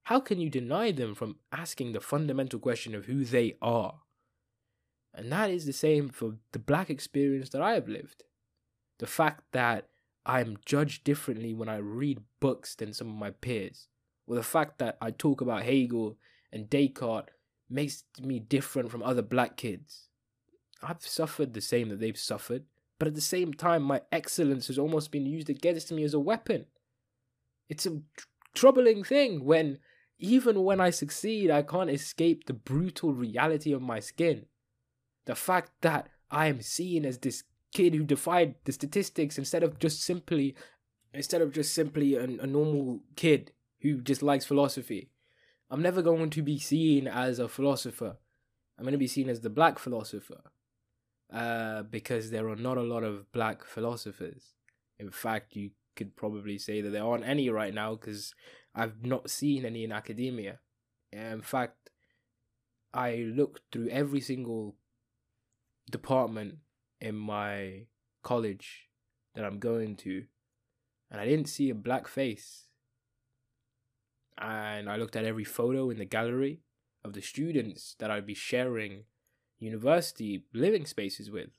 How 0.04 0.20
can 0.20 0.40
you 0.40 0.50
deny 0.50 0.90
them 0.90 1.14
from 1.14 1.36
asking 1.52 1.92
the 1.92 2.00
fundamental 2.00 2.58
question 2.58 2.94
of 2.94 3.06
who 3.06 3.24
they 3.24 3.56
are? 3.62 4.00
And 5.14 5.30
that 5.30 5.50
is 5.50 5.66
the 5.66 5.72
same 5.72 6.08
for 6.08 6.36
the 6.52 6.58
black 6.58 6.90
experience 6.90 7.50
that 7.50 7.62
I 7.62 7.74
have 7.74 7.88
lived. 7.88 8.24
The 8.98 9.06
fact 9.06 9.44
that 9.52 9.88
I'm 10.24 10.58
judged 10.64 11.04
differently 11.04 11.52
when 11.52 11.68
I 11.68 11.76
read 11.76 12.20
books 12.40 12.74
than 12.74 12.92
some 12.92 13.08
of 13.08 13.14
my 13.14 13.30
peers, 13.30 13.88
or 14.26 14.36
the 14.36 14.42
fact 14.42 14.78
that 14.78 14.96
I 15.00 15.10
talk 15.10 15.40
about 15.40 15.64
Hegel 15.64 16.16
and 16.52 16.70
Descartes 16.70 17.30
makes 17.68 18.04
me 18.20 18.38
different 18.38 18.90
from 18.90 19.02
other 19.02 19.22
black 19.22 19.56
kids. 19.56 20.08
I've 20.82 21.02
suffered 21.02 21.54
the 21.54 21.60
same 21.60 21.88
that 21.88 22.00
they've 22.00 22.18
suffered, 22.18 22.64
but 22.98 23.08
at 23.08 23.14
the 23.14 23.20
same 23.20 23.52
time, 23.52 23.82
my 23.82 24.02
excellence 24.12 24.68
has 24.68 24.78
almost 24.78 25.10
been 25.10 25.26
used 25.26 25.50
against 25.50 25.90
me 25.90 26.04
as 26.04 26.14
a 26.14 26.20
weapon. 26.20 26.66
It's 27.68 27.86
a 27.86 28.00
tr- 28.16 28.26
troubling 28.54 29.04
thing 29.04 29.44
when, 29.44 29.78
even 30.18 30.64
when 30.64 30.80
I 30.80 30.90
succeed, 30.90 31.50
I 31.50 31.62
can't 31.62 31.90
escape 31.90 32.44
the 32.46 32.52
brutal 32.52 33.12
reality 33.12 33.72
of 33.72 33.82
my 33.82 34.00
skin. 34.00 34.46
The 35.26 35.34
fact 35.34 35.72
that 35.82 36.08
I 36.30 36.46
am 36.46 36.60
seen 36.62 37.04
as 37.04 37.18
this 37.18 37.44
kid 37.72 37.94
who 37.94 38.04
defied 38.04 38.56
the 38.64 38.72
statistics 38.72 39.38
instead 39.38 39.62
of 39.62 39.78
just 39.78 40.02
simply 40.02 40.54
instead 41.14 41.42
of 41.42 41.52
just 41.52 41.74
simply 41.74 42.14
a, 42.14 42.24
a 42.24 42.46
normal 42.46 43.00
kid 43.16 43.52
who 43.82 44.00
just 44.00 44.22
likes 44.22 44.46
philosophy. 44.46 45.10
I'm 45.70 45.82
never 45.82 46.02
going 46.02 46.30
to 46.30 46.42
be 46.42 46.58
seen 46.58 47.06
as 47.06 47.38
a 47.38 47.48
philosopher. 47.48 48.16
I'm 48.78 48.84
going 48.84 48.92
to 48.92 48.98
be 48.98 49.06
seen 49.06 49.28
as 49.28 49.40
the 49.40 49.50
black 49.50 49.78
philosopher. 49.78 50.40
Uh, 51.32 51.82
because 51.84 52.30
there 52.30 52.48
are 52.48 52.56
not 52.56 52.76
a 52.76 52.82
lot 52.82 53.02
of 53.02 53.30
black 53.32 53.64
philosophers. 53.64 54.54
In 54.98 55.10
fact, 55.10 55.56
you 55.56 55.70
could 55.96 56.16
probably 56.16 56.58
say 56.58 56.80
that 56.80 56.90
there 56.90 57.04
aren't 57.04 57.26
any 57.26 57.48
right 57.50 57.74
now 57.74 57.94
because 57.94 58.34
I've 58.74 59.04
not 59.04 59.30
seen 59.30 59.64
any 59.64 59.84
in 59.84 59.92
academia. 59.92 60.60
In 61.12 61.42
fact, 61.42 61.90
I 62.94 63.16
looked 63.16 63.62
through 63.70 63.88
every 63.88 64.20
single 64.20 64.76
department 65.90 66.56
in 67.00 67.16
my 67.16 67.86
college 68.22 68.88
that 69.34 69.44
I'm 69.44 69.58
going 69.58 69.96
to, 69.96 70.24
and 71.10 71.20
I 71.20 71.24
didn't 71.24 71.48
see 71.48 71.70
a 71.70 71.74
black 71.74 72.06
face. 72.06 72.68
And 74.38 74.88
I 74.88 74.96
looked 74.96 75.16
at 75.16 75.24
every 75.24 75.44
photo 75.44 75.90
in 75.90 75.98
the 75.98 76.04
gallery 76.04 76.60
of 77.04 77.12
the 77.12 77.20
students 77.20 77.96
that 77.98 78.10
I'd 78.10 78.26
be 78.26 78.34
sharing 78.34 79.04
university 79.58 80.44
living 80.52 80.86
spaces 80.86 81.30
with, 81.30 81.50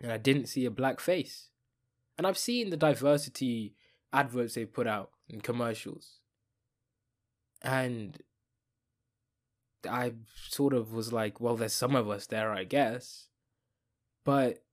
and 0.00 0.12
I 0.12 0.18
didn't 0.18 0.46
see 0.46 0.64
a 0.64 0.70
black 0.70 1.00
face. 1.00 1.47
And 2.18 2.26
I've 2.26 2.36
seen 2.36 2.70
the 2.70 2.76
diversity 2.76 3.76
adverts 4.12 4.54
they 4.54 4.64
put 4.64 4.88
out 4.88 5.12
in 5.28 5.40
commercials. 5.40 6.18
And 7.62 8.18
I 9.88 10.14
sort 10.48 10.74
of 10.74 10.92
was 10.92 11.12
like, 11.12 11.40
well, 11.40 11.56
there's 11.56 11.72
some 11.72 11.94
of 11.94 12.10
us 12.10 12.26
there, 12.26 12.52
I 12.52 12.64
guess. 12.64 13.28
But 14.24 14.64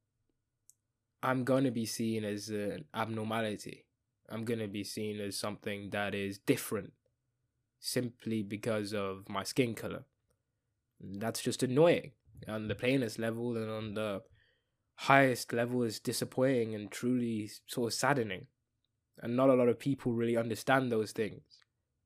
I'm 1.22 1.44
going 1.44 1.64
to 1.66 1.72
be 1.72 1.86
seen 1.86 2.24
as 2.24 2.50
an 2.50 2.86
abnormality. 2.94 3.86
I'm 4.28 4.44
going 4.44 4.60
to 4.60 4.68
be 4.68 4.84
seen 4.84 5.20
as 5.22 5.38
something 5.38 5.92
that 5.92 6.16
is 6.16 6.40
different 6.40 6.94
simply 7.80 8.42
because 8.42 8.94
of 8.94 9.30
my 9.30 9.44
skin 9.44 9.76
color. 9.76 10.06
That's 11.00 11.42
just 11.42 11.62
annoying. 11.62 12.12
On 12.48 12.68
the 12.68 12.76
plainest 12.76 13.20
level 13.20 13.56
and 13.56 13.70
on 13.70 13.94
the 13.94 14.24
highest 14.96 15.54
level 15.54 15.84
is 15.84 16.00
disappointing 16.00 16.74
and 16.74 16.92
truly 16.92 17.50
sort 17.68 17.88
of 17.88 17.94
saddening. 17.94 18.48
And 19.22 19.36
not 19.36 19.50
a 19.50 19.54
lot 19.54 19.70
of 19.70 19.80
people 19.80 20.14
really 20.14 20.38
understand 20.38 20.92
those 20.92 21.12
things 21.12 21.44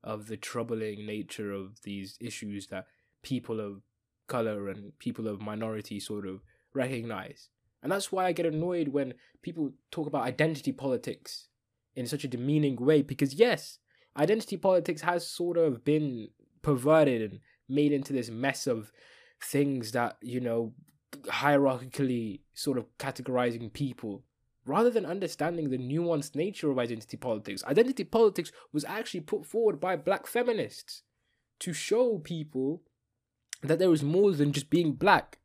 of 0.02 0.26
the 0.28 0.36
troubling 0.36 1.06
nature 1.06 1.52
of 1.52 1.82
these 1.82 2.16
issues 2.20 2.68
that 2.68 2.86
people 3.22 3.60
of 3.60 3.82
color 4.28 4.68
and 4.68 4.98
people 4.98 5.26
of 5.26 5.40
minority 5.40 6.00
sort 6.00 6.26
of 6.26 6.40
recognize. 6.72 7.48
And 7.82 7.90
that's 7.90 8.12
why 8.12 8.26
I 8.26 8.32
get 8.32 8.46
annoyed 8.46 8.88
when 8.88 9.14
people 9.42 9.72
talk 9.90 10.06
about 10.06 10.24
identity 10.24 10.72
politics 10.72 11.48
in 11.96 12.06
such 12.06 12.24
a 12.24 12.28
demeaning 12.28 12.76
way 12.76 13.02
because 13.02 13.34
yes, 13.34 13.78
identity 14.16 14.56
politics 14.56 15.02
has 15.02 15.26
sort 15.26 15.58
of 15.58 15.84
been 15.84 16.28
perverted 16.62 17.30
and 17.30 17.40
made 17.68 17.92
into 17.92 18.12
this 18.12 18.30
mess 18.30 18.66
of 18.66 18.92
things 19.42 19.92
that, 19.92 20.16
you 20.20 20.40
know, 20.40 20.72
hierarchically 21.26 22.40
sort 22.54 22.78
of 22.78 22.86
categorizing 22.98 23.72
people 23.72 24.24
rather 24.66 24.90
than 24.90 25.06
understanding 25.06 25.70
the 25.70 25.78
nuanced 25.78 26.34
nature 26.34 26.70
of 26.70 26.78
identity 26.78 27.16
politics. 27.16 27.64
Identity 27.64 28.04
politics 28.04 28.52
was 28.72 28.84
actually 28.84 29.20
put 29.20 29.44
forward 29.44 29.80
by 29.80 29.96
black 29.96 30.26
feminists 30.26 31.02
to 31.60 31.72
show 31.72 32.18
people 32.18 32.82
that 33.62 33.78
there 33.78 33.92
is 33.92 34.02
more 34.02 34.32
than 34.32 34.52
just 34.52 34.70
being 34.70 34.92
black 34.92 35.38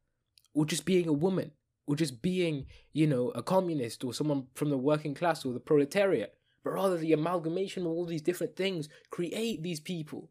or 0.54 0.66
just 0.66 0.86
being 0.86 1.08
a 1.08 1.14
woman 1.14 1.52
or 1.88 1.96
just 1.96 2.22
being, 2.22 2.66
you 2.94 3.08
know, 3.08 3.30
a 3.30 3.44
communist 3.44 4.04
or 4.04 4.14
someone 4.14 4.48
from 4.54 4.70
the 4.70 4.78
working 4.78 5.14
class 5.14 5.46
or 5.46 5.54
the 5.54 5.60
proletariat, 5.60 6.34
but 6.64 6.74
rather 6.74 6.98
the 6.98 7.14
amalgamation 7.14 7.86
of 7.86 7.92
all 7.92 8.06
these 8.06 8.22
different 8.22 8.56
things 8.56 8.90
create 9.12 9.62
these 9.62 9.80
people. 9.80 10.30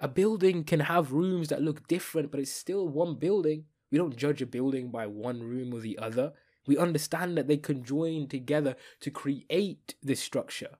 A 0.00 0.08
building 0.08 0.64
can 0.64 0.80
have 0.80 1.12
rooms 1.12 1.48
that 1.48 1.62
look 1.62 1.88
different, 1.88 2.30
but 2.30 2.40
it's 2.40 2.52
still 2.52 2.86
one 2.88 3.14
building. 3.14 3.64
We 3.90 3.98
don't 3.98 4.16
judge 4.16 4.42
a 4.42 4.46
building 4.46 4.90
by 4.90 5.06
one 5.06 5.42
room 5.42 5.72
or 5.72 5.80
the 5.80 5.98
other. 5.98 6.32
We 6.66 6.76
understand 6.76 7.36
that 7.38 7.46
they 7.46 7.56
can 7.56 7.84
join 7.84 8.26
together 8.28 8.76
to 9.00 9.10
create 9.10 9.94
this 10.02 10.20
structure. 10.20 10.78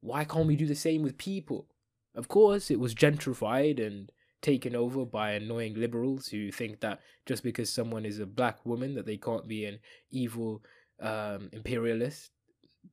Why 0.00 0.24
can't 0.24 0.46
we 0.46 0.56
do 0.56 0.66
the 0.66 0.74
same 0.74 1.02
with 1.02 1.18
people? 1.18 1.68
Of 2.14 2.28
course, 2.28 2.70
it 2.70 2.80
was 2.80 2.94
gentrified 2.94 3.84
and 3.84 4.12
taken 4.40 4.76
over 4.76 5.04
by 5.04 5.32
annoying 5.32 5.74
liberals 5.74 6.28
who 6.28 6.50
think 6.50 6.80
that 6.80 7.00
just 7.26 7.42
because 7.42 7.70
someone 7.70 8.04
is 8.04 8.18
a 8.18 8.26
black 8.26 8.64
woman 8.64 8.94
that 8.94 9.06
they 9.06 9.16
can't 9.16 9.48
be 9.48 9.64
an 9.64 9.78
evil 10.10 10.62
um, 11.00 11.48
imperialist. 11.52 12.30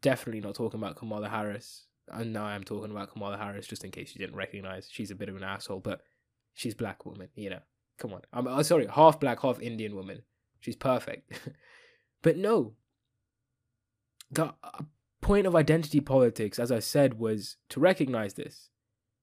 Definitely 0.01 0.41
not 0.41 0.55
talking 0.55 0.79
about 0.79 0.95
Kamala 0.95 1.29
Harris. 1.29 1.85
And 2.11 2.33
now 2.33 2.45
I'm 2.45 2.63
talking 2.63 2.91
about 2.91 3.11
Kamala 3.11 3.37
Harris 3.37 3.67
just 3.67 3.83
in 3.83 3.91
case 3.91 4.13
you 4.15 4.19
didn't 4.19 4.37
recognize. 4.37 4.87
She's 4.91 5.11
a 5.11 5.15
bit 5.15 5.29
of 5.29 5.35
an 5.35 5.43
asshole, 5.43 5.79
but 5.79 6.01
she's 6.53 6.73
black 6.73 7.05
woman, 7.05 7.29
you 7.35 7.49
know. 7.49 7.61
Come 7.97 8.13
on. 8.13 8.21
I'm 8.33 8.47
uh, 8.47 8.63
sorry, 8.63 8.87
half 8.87 9.19
black, 9.19 9.41
half 9.41 9.61
Indian 9.61 9.95
woman. 9.95 10.21
She's 10.59 10.75
perfect. 10.75 11.31
but 12.21 12.37
no. 12.37 12.73
The 14.31 14.53
uh, 14.63 14.81
point 15.21 15.47
of 15.47 15.55
identity 15.55 16.01
politics, 16.01 16.59
as 16.59 16.71
I 16.71 16.79
said, 16.79 17.19
was 17.19 17.57
to 17.69 17.79
recognize 17.79 18.33
this. 18.33 18.69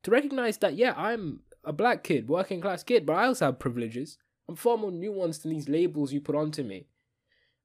To 0.05 0.11
recognize 0.11 0.59
that, 0.59 0.75
yeah, 0.75 0.95
I'm 0.97 1.41
a 1.65 1.73
black 1.73 2.03
kid, 2.03 2.29
working 2.29 2.61
class 2.61 2.83
kid, 2.83 3.07
but 3.07 3.15
I 3.15 3.27
also 3.27 3.47
have 3.47 3.59
privileges. 3.59 4.19
I'm 4.49 4.57
far 4.57 4.77
more 4.77 4.91
nuanced 4.91 5.43
than 5.43 5.53
these 5.53 5.69
labels 5.69 6.13
you 6.13 6.21
put 6.21 6.35
onto 6.35 6.63
me. 6.63 6.87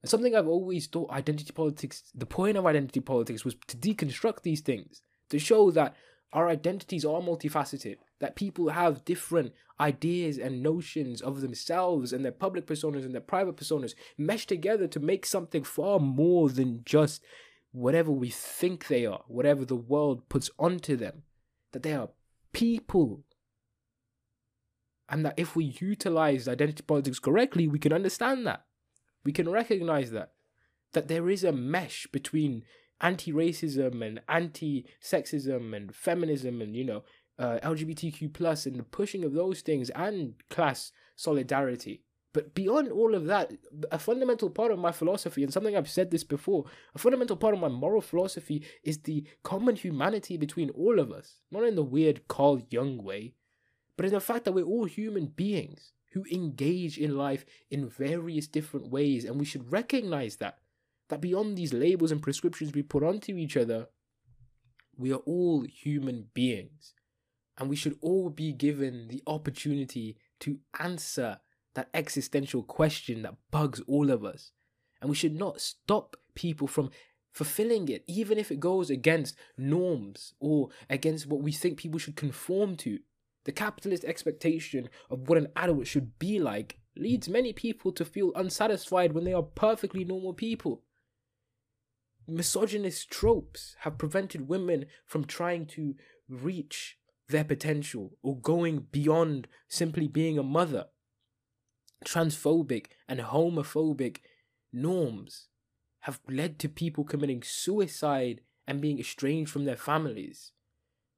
And 0.02 0.10
something 0.10 0.36
I've 0.36 0.48
always 0.48 0.88
thought 0.88 1.10
identity 1.10 1.52
politics, 1.52 2.12
the 2.14 2.26
point 2.26 2.58
of 2.58 2.66
identity 2.66 3.00
politics 3.00 3.44
was 3.44 3.56
to 3.68 3.78
deconstruct 3.78 4.44
these 4.44 4.62
things, 4.62 5.02
to 5.30 5.40
show 5.40 5.72
that 5.72 5.96
our 6.34 6.48
identities 6.48 7.06
are 7.06 7.22
multifaceted, 7.22 7.98
that 8.20 8.36
people 8.36 8.70
have 8.70 9.06
different 9.06 9.54
ideas 9.80 10.38
and 10.38 10.64
notions 10.64 11.22
of 11.22 11.42
themselves 11.42 12.12
and 12.12 12.26
their 12.26 12.32
public 12.32 12.66
personas 12.66 13.06
and 13.06 13.14
their 13.14 13.22
private 13.22 13.56
personas 13.56 13.94
mesh 14.18 14.48
together 14.48 14.88
to 14.88 15.00
make 15.00 15.26
something 15.26 15.64
far 15.64 16.00
more 16.00 16.50
than 16.50 16.82
just 16.84 17.24
whatever 17.72 18.12
we 18.12 18.30
think 18.30 18.88
they 18.88 19.06
are, 19.06 19.24
whatever 19.28 19.66
the 19.66 19.76
world 19.76 20.28
puts 20.30 20.50
onto 20.58 20.96
them. 20.96 21.24
That 21.74 21.84
they 21.84 21.94
are 21.94 22.10
people 22.54 23.24
and 25.10 25.26
that 25.26 25.36
if 25.38 25.56
we 25.56 25.76
utilize 25.80 26.48
identity 26.48 26.84
politics 26.84 27.20
correctly, 27.20 27.68
we 27.68 27.80
can 27.80 27.94
understand 27.94 28.46
that. 28.46 28.66
We 29.24 29.32
can 29.32 29.50
recognize 29.50 30.12
that. 30.12 30.32
That 30.94 31.08
there 31.08 31.30
is 31.30 31.44
a 31.44 31.52
mesh 31.52 32.08
between 32.08 32.64
anti 33.00 33.32
racism 33.32 34.06
and 34.06 34.22
anti 34.28 34.86
sexism 35.02 35.76
and 35.76 35.96
feminism 35.96 36.62
and, 36.62 36.76
you 36.76 36.84
know, 36.84 37.04
uh, 37.40 37.60
LGBTQ 37.64 38.34
plus 38.34 38.66
and 38.66 38.78
the 38.78 38.84
pushing 38.84 39.24
of 39.24 39.34
those 39.34 39.62
things 39.62 39.90
and 39.92 40.36
class 40.50 40.92
solidarity. 41.16 42.02
But 42.34 42.54
beyond 42.54 42.92
all 42.92 43.16
of 43.16 43.26
that, 43.26 43.54
a 43.92 43.98
fundamental 43.98 44.50
part 44.50 44.72
of 44.72 44.78
my 44.78 44.92
philosophy, 44.92 45.44
and 45.44 45.52
something 45.52 45.76
I've 45.76 45.90
said 45.90 46.12
this 46.12 46.24
before, 46.24 46.66
a 46.94 47.00
fundamental 47.00 47.36
part 47.36 47.56
of 47.56 47.60
my 47.60 47.68
moral 47.68 48.02
philosophy 48.02 48.64
is 48.84 49.00
the 49.00 49.26
common 49.44 49.76
humanity 49.76 50.38
between 50.38 50.70
all 50.72 51.00
of 51.00 51.12
us. 51.12 51.40
Not 51.50 51.64
in 51.64 51.76
the 51.76 51.84
weird 51.84 52.28
Carl 52.28 52.62
Jung 52.70 53.04
way, 53.04 53.34
but 53.96 54.06
in 54.06 54.12
the 54.12 54.20
fact 54.20 54.46
that 54.46 54.52
we're 54.52 54.66
all 54.66 54.86
human 54.86 55.28
beings 55.28 55.94
who 56.14 56.26
engage 56.32 56.98
in 56.98 57.18
life 57.18 57.46
in 57.72 57.90
various 57.90 58.48
different 58.48 58.90
ways, 58.92 59.26
and 59.26 59.40
we 59.40 59.46
should 59.46 59.72
recognize 59.72 60.36
that. 60.38 60.60
That 61.10 61.22
beyond 61.22 61.58
these 61.58 61.74
labels 61.74 62.12
and 62.12 62.22
prescriptions 62.22 62.74
we 62.74 62.84
put 62.84 63.02
onto 63.02 63.38
each 63.38 63.58
other, 63.58 63.88
we 64.98 65.12
are 65.14 65.24
all 65.26 65.62
human 65.64 66.28
beings. 66.34 66.94
And 67.58 67.70
we 67.70 67.76
should 67.76 67.98
all 68.02 68.30
be 68.30 68.54
given 68.54 69.08
the 69.08 69.24
opportunity 69.26 70.18
to 70.42 70.60
answer 70.80 71.40
that 71.74 71.90
existential 71.94 72.64
question 72.64 73.22
that 73.24 73.36
bugs 73.52 73.82
all 73.88 74.12
of 74.12 74.24
us. 74.24 74.52
And 75.02 75.10
we 75.10 75.16
should 75.16 75.36
not 75.36 75.62
stop 75.62 76.18
people 76.36 76.68
from 76.68 76.92
fulfilling 77.32 77.88
it, 77.88 78.04
even 78.08 78.38
if 78.38 78.52
it 78.52 78.60
goes 78.60 78.90
against 78.90 79.38
norms 79.58 80.34
or 80.40 80.70
against 80.90 81.28
what 81.28 81.42
we 81.42 81.52
think 81.52 81.78
people 81.78 82.00
should 82.00 82.16
conform 82.16 82.76
to. 82.78 83.00
The 83.46 83.52
capitalist 83.52 84.04
expectation 84.04 84.90
of 85.10 85.30
what 85.30 85.38
an 85.38 85.48
adult 85.56 85.88
should 85.88 86.18
be 86.20 86.40
like 86.40 86.80
leads 86.96 87.30
many 87.30 87.54
people 87.54 87.92
to 87.94 88.04
feel 88.04 88.32
unsatisfied 88.36 89.14
when 89.14 89.24
they 89.24 89.34
are 89.34 89.44
perfectly 89.44 90.04
normal 90.04 90.34
people. 90.34 90.84
Misogynist 92.28 93.10
tropes 93.10 93.76
have 93.82 93.98
prevented 93.98 94.50
women 94.50 94.86
from 95.06 95.24
trying 95.24 95.66
to 95.68 95.96
reach 96.28 96.98
their 97.30 97.44
potential 97.44 98.18
or 98.24 98.38
going 98.38 98.88
beyond 98.92 99.48
simply 99.68 100.08
being 100.08 100.38
a 100.38 100.44
mother. 100.44 100.86
Transphobic 102.06 102.88
and 103.08 103.20
homophobic 103.20 104.18
norms 104.72 105.48
have 106.02 106.20
led 106.30 106.60
to 106.60 106.70
people 106.70 107.04
committing 107.04 107.44
suicide 107.44 108.42
and 108.68 108.82
being 108.82 109.00
estranged 109.00 109.52
from 109.52 109.66
their 109.66 109.76
families. 109.76 110.52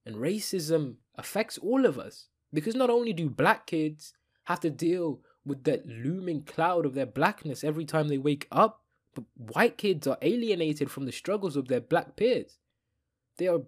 And 0.05 0.15
racism 0.15 0.95
affects 1.15 1.57
all 1.57 1.85
of 1.85 1.99
us 1.99 2.27
because 2.53 2.75
not 2.75 2.89
only 2.89 3.13
do 3.13 3.29
black 3.29 3.67
kids 3.67 4.13
have 4.45 4.59
to 4.61 4.69
deal 4.69 5.21
with 5.45 5.63
that 5.65 5.87
looming 5.87 6.43
cloud 6.43 6.85
of 6.85 6.93
their 6.93 7.05
blackness 7.05 7.63
every 7.63 7.85
time 7.85 8.07
they 8.07 8.17
wake 8.17 8.47
up, 8.51 8.83
but 9.13 9.25
white 9.35 9.77
kids 9.77 10.07
are 10.07 10.17
alienated 10.21 10.89
from 10.89 11.05
the 11.05 11.11
struggles 11.11 11.55
of 11.55 11.67
their 11.67 11.81
black 11.81 12.15
peers. 12.15 12.57
They 13.37 13.47
are 13.47 13.61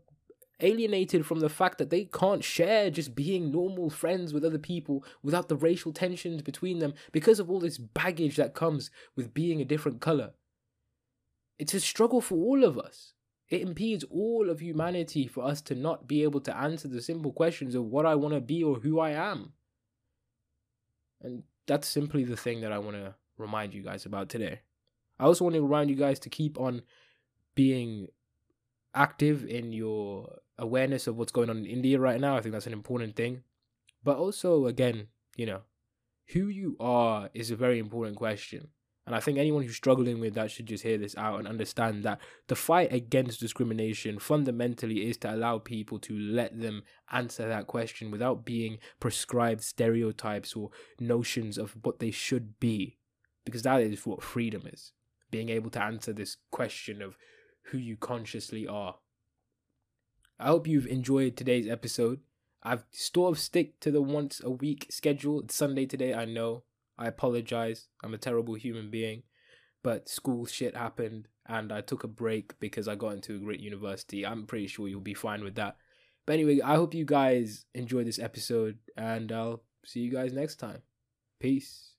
alienated 0.62 1.26
from 1.26 1.40
the 1.40 1.50
fact 1.50 1.78
that 1.78 1.90
they 1.90 2.06
can't 2.06 2.44
share 2.44 2.90
just 2.90 3.16
being 3.16 3.52
normal 3.52 3.90
friends 3.90 4.34
with 4.34 4.46
other 4.46 4.60
people 4.60 5.04
without 5.22 5.50
the 5.50 5.56
racial 5.56 5.92
tensions 5.92 6.42
between 6.42 6.80
them 6.80 6.94
because 7.12 7.40
of 7.40 7.50
all 7.50 7.60
this 7.60 7.78
baggage 7.78 8.38
that 8.38 8.54
comes 8.54 8.92
with 9.16 9.34
being 9.34 9.62
a 9.62 9.66
different 9.66 10.00
color. 10.02 10.32
It's 11.60 11.74
a 11.74 11.80
struggle 11.80 12.22
for 12.22 12.36
all 12.36 12.64
of 12.64 12.78
us. 12.78 13.14
It 13.50 13.62
impedes 13.62 14.06
all 14.06 14.50
of 14.50 14.62
humanity 14.62 15.28
for 15.28 15.44
us 15.44 15.62
to 15.64 15.76
not 15.76 16.08
be 16.08 16.24
able 16.24 16.40
to 16.42 16.56
answer 16.56 16.88
the 16.88 17.02
simple 17.02 17.34
questions 17.34 17.76
of 17.76 17.86
what 17.86 18.06
I 18.06 18.16
want 18.16 18.34
to 18.34 18.42
be 18.42 18.64
or 18.64 18.76
who 18.76 19.00
I 19.00 19.12
am. 19.12 19.52
And 21.22 21.44
that's 21.68 21.88
simply 21.88 22.24
the 22.24 22.38
thing 22.38 22.62
that 22.62 22.72
I 22.72 22.80
want 22.80 22.96
to 22.96 23.16
remind 23.38 23.74
you 23.74 23.82
guys 23.82 24.06
about 24.06 24.30
today. 24.30 24.62
I 25.20 25.26
also 25.26 25.44
want 25.44 25.56
to 25.56 25.62
remind 25.62 25.90
you 25.90 25.96
guys 25.96 26.18
to 26.20 26.30
keep 26.30 26.60
on 26.60 26.82
being 27.54 28.08
active 28.96 29.46
in 29.46 29.74
your 29.74 30.40
awareness 30.62 31.08
of 31.08 31.18
what's 31.18 31.32
going 31.32 31.50
on 31.50 31.58
in 31.58 31.66
India 31.66 32.00
right 32.00 32.22
now. 32.22 32.38
I 32.38 32.42
think 32.42 32.54
that's 32.54 32.68
an 32.68 32.74
important 32.74 33.16
thing. 33.16 33.44
But 34.04 34.18
also, 34.18 34.68
again, 34.68 35.08
you 35.36 35.46
know, 35.46 35.62
who 36.28 36.48
you 36.48 36.78
are 36.80 37.30
is 37.34 37.52
a 37.52 37.56
very 37.56 37.80
important 37.80 38.16
question. 38.16 38.70
And 39.06 39.16
I 39.16 39.20
think 39.20 39.40
anyone 39.40 39.64
who's 39.64 39.76
struggling 39.76 40.20
with 40.20 40.36
that 40.36 40.52
should 40.52 40.68
just 40.68 40.84
hear 40.84 40.98
this 40.98 41.18
out 41.18 41.40
and 41.40 41.48
understand 41.48 42.04
that 42.04 42.20
the 42.48 42.56
fight 42.56 42.94
against 42.94 43.40
discrimination 43.40 44.20
fundamentally 44.20 45.10
is 45.10 45.18
to 45.18 45.34
allow 45.34 45.58
people 45.58 45.98
to 46.00 46.18
let 46.18 46.62
them 46.62 46.84
answer 47.12 47.48
that 47.48 47.66
question 47.66 48.12
without 48.12 48.46
being 48.46 48.78
prescribed 49.00 49.64
stereotypes 49.64 50.56
or 50.56 50.70
notions 51.00 51.58
of 51.58 51.76
what 51.82 51.98
they 51.98 52.12
should 52.12 52.60
be. 52.60 53.00
Because 53.44 53.64
that 53.64 53.82
is 53.82 54.06
what 54.06 54.22
freedom 54.22 54.68
is 54.72 54.94
being 55.32 55.50
able 55.50 55.72
to 55.72 55.82
answer 55.82 56.14
this 56.14 56.38
question 56.52 57.02
of 57.02 57.18
who 57.66 57.80
you 57.80 57.98
consciously 57.98 58.68
are. 58.68 58.98
I 60.42 60.48
hope 60.48 60.66
you've 60.66 60.88
enjoyed 60.88 61.38
today's 61.38 61.70
episode. 61.70 62.20
I've 62.64 62.84
sort 62.90 63.32
of 63.32 63.40
stick 63.40 63.80
to 63.82 63.92
the 63.92 64.02
once 64.02 64.42
a 64.44 64.50
week 64.50 64.88
schedule. 64.90 65.42
It's 65.42 65.56
Sunday 65.56 65.86
today, 65.86 66.16
I 66.16 66.26
know. 66.26 66.64
I 66.98 67.08
apologize. 67.08 67.90
I'm 68.04 68.16
a 68.16 68.18
terrible 68.18 68.56
human 68.56 68.90
being. 68.90 69.22
But 69.84 70.10
school 70.10 70.48
shit 70.48 70.76
happened 70.76 71.28
and 71.46 71.72
I 71.72 71.82
took 71.82 72.04
a 72.04 72.08
break 72.08 72.60
because 72.60 72.88
I 72.88 72.96
got 72.96 73.14
into 73.14 73.36
a 73.36 73.40
great 73.40 73.60
university. 73.60 74.26
I'm 74.26 74.48
pretty 74.48 74.66
sure 74.66 74.88
you'll 74.88 75.00
be 75.00 75.14
fine 75.14 75.44
with 75.44 75.56
that. 75.56 75.78
But 76.26 76.34
anyway, 76.34 76.60
I 76.62 76.76
hope 76.76 76.96
you 76.96 77.06
guys 77.06 77.66
enjoyed 77.76 78.08
this 78.08 78.20
episode 78.20 78.80
and 78.98 79.32
I'll 79.32 79.62
see 79.86 80.00
you 80.00 80.12
guys 80.12 80.34
next 80.34 80.56
time. 80.56 80.82
Peace. 81.40 81.91